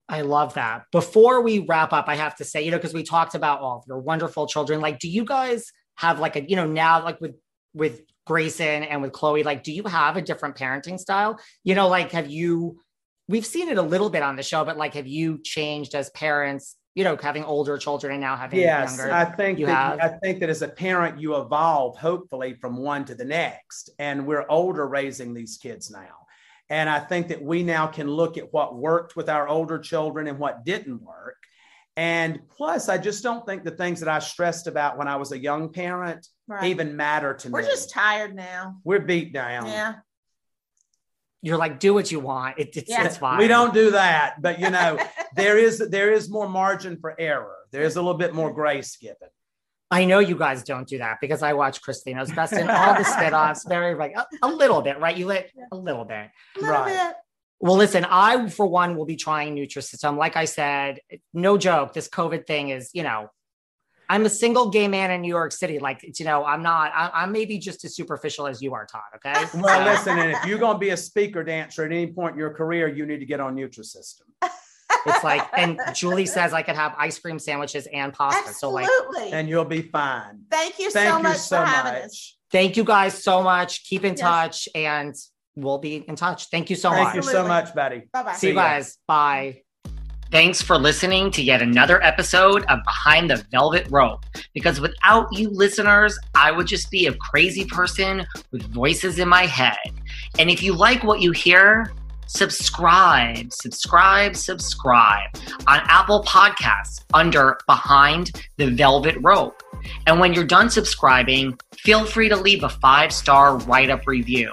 I 0.08 0.22
love 0.22 0.54
that. 0.54 0.84
Before 0.92 1.40
we 1.40 1.60
wrap 1.60 1.92
up, 1.92 2.06
I 2.08 2.14
have 2.16 2.36
to 2.36 2.44
say, 2.44 2.62
you 2.62 2.70
know, 2.70 2.78
because 2.78 2.94
we 2.94 3.02
talked 3.02 3.34
about 3.34 3.60
all 3.60 3.78
of 3.78 3.84
your 3.86 3.98
wonderful 3.98 4.46
children. 4.46 4.80
Like, 4.80 4.98
do 4.98 5.08
you 5.08 5.24
guys 5.24 5.72
have 6.00 6.18
like 6.18 6.36
a, 6.36 6.42
you 6.48 6.56
know, 6.56 6.66
now 6.66 7.04
like 7.04 7.20
with 7.20 7.36
with 7.74 8.02
Grayson 8.26 8.82
and 8.84 9.02
with 9.02 9.12
Chloe, 9.12 9.42
like, 9.42 9.62
do 9.62 9.72
you 9.72 9.84
have 9.84 10.16
a 10.16 10.22
different 10.22 10.56
parenting 10.56 10.98
style? 10.98 11.38
You 11.62 11.74
know, 11.74 11.88
like, 11.88 12.12
have 12.12 12.28
you, 12.30 12.80
we've 13.28 13.46
seen 13.46 13.68
it 13.68 13.78
a 13.78 13.82
little 13.82 14.10
bit 14.10 14.22
on 14.22 14.36
the 14.36 14.42
show, 14.42 14.64
but 14.64 14.76
like, 14.76 14.94
have 14.94 15.06
you 15.06 15.40
changed 15.42 15.94
as 15.94 16.10
parents? 16.10 16.76
You 16.94 17.04
know, 17.04 17.16
having 17.16 17.44
older 17.44 17.78
children 17.78 18.14
and 18.14 18.20
now 18.20 18.36
having 18.36 18.60
yes, 18.60 18.96
younger. 18.96 19.12
I 19.12 19.24
think 19.24 19.60
you 19.60 19.66
that, 19.66 20.00
have? 20.00 20.12
I 20.12 20.18
think 20.18 20.40
that 20.40 20.50
as 20.50 20.62
a 20.62 20.68
parent, 20.68 21.20
you 21.20 21.36
evolve 21.36 21.96
hopefully 21.96 22.54
from 22.54 22.76
one 22.76 23.04
to 23.04 23.14
the 23.14 23.24
next. 23.24 23.90
And 23.98 24.26
we're 24.26 24.44
older 24.48 24.88
raising 24.88 25.32
these 25.32 25.56
kids 25.56 25.90
now. 25.90 26.26
And 26.68 26.88
I 26.88 26.98
think 26.98 27.28
that 27.28 27.42
we 27.42 27.62
now 27.62 27.86
can 27.86 28.08
look 28.08 28.38
at 28.38 28.52
what 28.52 28.76
worked 28.76 29.14
with 29.14 29.28
our 29.28 29.48
older 29.48 29.78
children 29.78 30.26
and 30.26 30.38
what 30.38 30.64
didn't 30.64 31.02
work. 31.02 31.36
And 32.00 32.40
plus, 32.56 32.88
I 32.88 32.96
just 32.96 33.22
don't 33.22 33.44
think 33.44 33.62
the 33.62 33.72
things 33.72 34.00
that 34.00 34.08
I 34.08 34.20
stressed 34.20 34.66
about 34.66 34.96
when 34.96 35.06
I 35.06 35.16
was 35.16 35.32
a 35.32 35.38
young 35.38 35.70
parent 35.70 36.26
Right. 36.48 36.70
even 36.70 36.96
matter 36.96 37.34
to 37.34 37.48
me. 37.48 37.52
We're 37.52 37.62
just 37.66 37.90
tired 37.90 38.34
now. 38.34 38.76
we're 38.84 39.00
beat 39.00 39.34
down. 39.34 39.66
Yeah. 39.66 39.94
You're 41.42 41.58
like, 41.58 41.78
do 41.78 41.92
what 41.94 42.10
you 42.10 42.20
want. 42.20 42.58
It, 42.58 42.74
it's, 42.76 42.88
Yeah. 42.90 43.04
it's 43.04 43.18
fine. 43.18 43.38
We 43.38 43.48
don't 43.48 43.74
do 43.74 43.90
that, 43.92 44.40
but 44.40 44.58
you 44.60 44.70
know, 44.70 44.98
there 45.36 45.58
is 45.58 45.78
there 45.90 46.10
is 46.12 46.30
more 46.30 46.48
margin 46.48 46.98
for 47.00 47.14
error. 47.20 47.54
There 47.70 47.82
is 47.82 47.96
a 47.96 48.00
little 48.02 48.18
bit 48.18 48.34
more 48.34 48.50
grace 48.52 48.96
given. 48.96 49.28
I 49.90 50.04
know 50.06 50.20
you 50.20 50.36
guys 50.36 50.62
don't 50.62 50.86
do 50.88 50.98
that 50.98 51.18
because 51.20 51.42
I 51.42 51.52
watch 51.52 51.82
Chrisley 51.82 52.14
Knows 52.14 52.30
Best 52.32 52.52
and 52.54 52.70
all 52.70 52.94
the 52.94 53.04
spin-offs. 53.14 53.64
Very 53.68 53.94
like 53.94 54.12
a, 54.16 54.26
a 54.42 54.48
little 54.48 54.80
bit, 54.82 54.98
right? 55.00 55.16
You 55.16 55.26
let 55.26 55.50
a 55.72 55.76
little 55.76 56.04
bit. 56.04 56.28
A 56.56 56.60
little 56.60 56.74
Right. 56.74 56.92
bit. 57.08 57.14
Well, 57.60 57.76
listen, 57.76 58.06
I 58.08 58.48
for 58.48 58.66
one 58.66 58.96
will 58.96 59.04
be 59.04 59.16
trying 59.16 59.54
Nutrisystem. 59.54 60.16
Like 60.16 60.36
I 60.36 60.46
said, 60.46 61.00
no 61.34 61.58
joke. 61.58 61.92
This 61.92 62.08
COVID 62.08 62.46
thing 62.46 62.70
is, 62.70 62.90
you 62.94 63.02
know, 63.02 63.28
I'm 64.08 64.24
a 64.26 64.30
single 64.30 64.70
gay 64.70 64.88
man 64.88 65.10
in 65.10 65.20
New 65.20 65.28
York 65.28 65.52
City. 65.52 65.78
Like, 65.78 66.00
you 66.18 66.24
know, 66.24 66.44
I'm 66.44 66.62
not. 66.62 66.90
I, 66.94 67.10
I'm 67.14 67.32
maybe 67.32 67.58
just 67.58 67.84
as 67.84 67.94
superficial 67.94 68.46
as 68.46 68.60
you 68.62 68.72
are, 68.74 68.86
Todd. 68.86 69.02
Okay. 69.16 69.44
Well, 69.60 69.84
So, 69.84 69.90
listen, 69.92 70.18
and 70.18 70.32
if 70.32 70.44
you're 70.46 70.58
going 70.58 70.74
to 70.74 70.78
be 70.78 70.90
a 70.90 70.96
speaker 70.96 71.44
dancer 71.44 71.84
at 71.84 71.92
any 71.92 72.08
point 72.08 72.32
in 72.32 72.38
your 72.38 72.50
career, 72.54 72.88
you 72.88 73.04
need 73.06 73.18
to 73.20 73.26
get 73.26 73.40
on 73.40 73.54
Nutrisystem. 73.54 74.22
it's 75.06 75.22
like, 75.22 75.46
and 75.56 75.78
Julie 75.94 76.26
says 76.26 76.52
I 76.52 76.62
could 76.62 76.74
have 76.76 76.94
ice 76.98 77.18
cream 77.20 77.38
sandwiches 77.38 77.86
and 77.92 78.12
pasta. 78.12 78.52
So, 78.54 78.70
like, 78.70 78.88
Absolutely. 78.88 79.32
and 79.32 79.48
you'll 79.48 79.64
be 79.66 79.82
fine. 79.82 80.40
Thank 80.50 80.78
you 80.78 80.90
Thank 80.90 81.10
so 81.10 81.16
you 81.18 81.22
much 81.22 81.36
so 81.38 81.60
for 81.60 81.66
having 81.66 81.92
us. 82.02 82.02
much. 82.04 82.36
thank 82.50 82.76
you 82.76 82.84
guys 82.84 83.22
so 83.22 83.42
much. 83.42 83.84
Keep 83.84 84.04
in 84.04 84.12
Yes. 84.14 84.20
touch, 84.20 84.68
and 84.74 85.14
we'll 85.62 85.78
be 85.78 86.04
in 86.06 86.16
touch. 86.16 86.46
Thank 86.46 86.70
you 86.70 86.76
so 86.76 86.90
Thank 86.90 87.04
much. 87.04 87.12
Thank 87.14 87.24
you 87.24 87.30
so 87.30 87.46
much, 87.46 87.74
Betty. 87.74 88.02
Bye 88.12 88.22
bye. 88.22 88.32
See 88.34 88.48
you 88.48 88.54
ya. 88.54 88.60
guys. 88.60 88.98
Bye. 89.06 89.62
Thanks 90.30 90.62
for 90.62 90.78
listening 90.78 91.32
to 91.32 91.42
yet 91.42 91.60
another 91.60 92.00
episode 92.04 92.64
of 92.66 92.78
Behind 92.84 93.28
the 93.28 93.44
Velvet 93.50 93.88
Rope. 93.90 94.24
Because 94.54 94.80
without 94.80 95.26
you 95.32 95.50
listeners, 95.50 96.16
I 96.36 96.52
would 96.52 96.68
just 96.68 96.88
be 96.88 97.06
a 97.06 97.14
crazy 97.14 97.64
person 97.64 98.24
with 98.52 98.62
voices 98.72 99.18
in 99.18 99.28
my 99.28 99.46
head. 99.46 99.76
And 100.38 100.48
if 100.48 100.62
you 100.62 100.72
like 100.72 101.02
what 101.02 101.20
you 101.20 101.32
hear, 101.32 101.92
subscribe, 102.28 103.52
subscribe, 103.52 104.36
subscribe 104.36 105.30
on 105.66 105.80
Apple 105.88 106.22
Podcasts 106.22 107.04
under 107.12 107.58
Behind 107.66 108.30
the 108.56 108.70
Velvet 108.70 109.16
Rope. 109.22 109.64
And 110.06 110.20
when 110.20 110.32
you're 110.32 110.44
done 110.44 110.70
subscribing, 110.70 111.58
feel 111.76 112.04
free 112.04 112.28
to 112.28 112.36
leave 112.36 112.62
a 112.62 112.68
five 112.68 113.12
star 113.12 113.56
write 113.58 113.90
up 113.90 114.06
review 114.06 114.52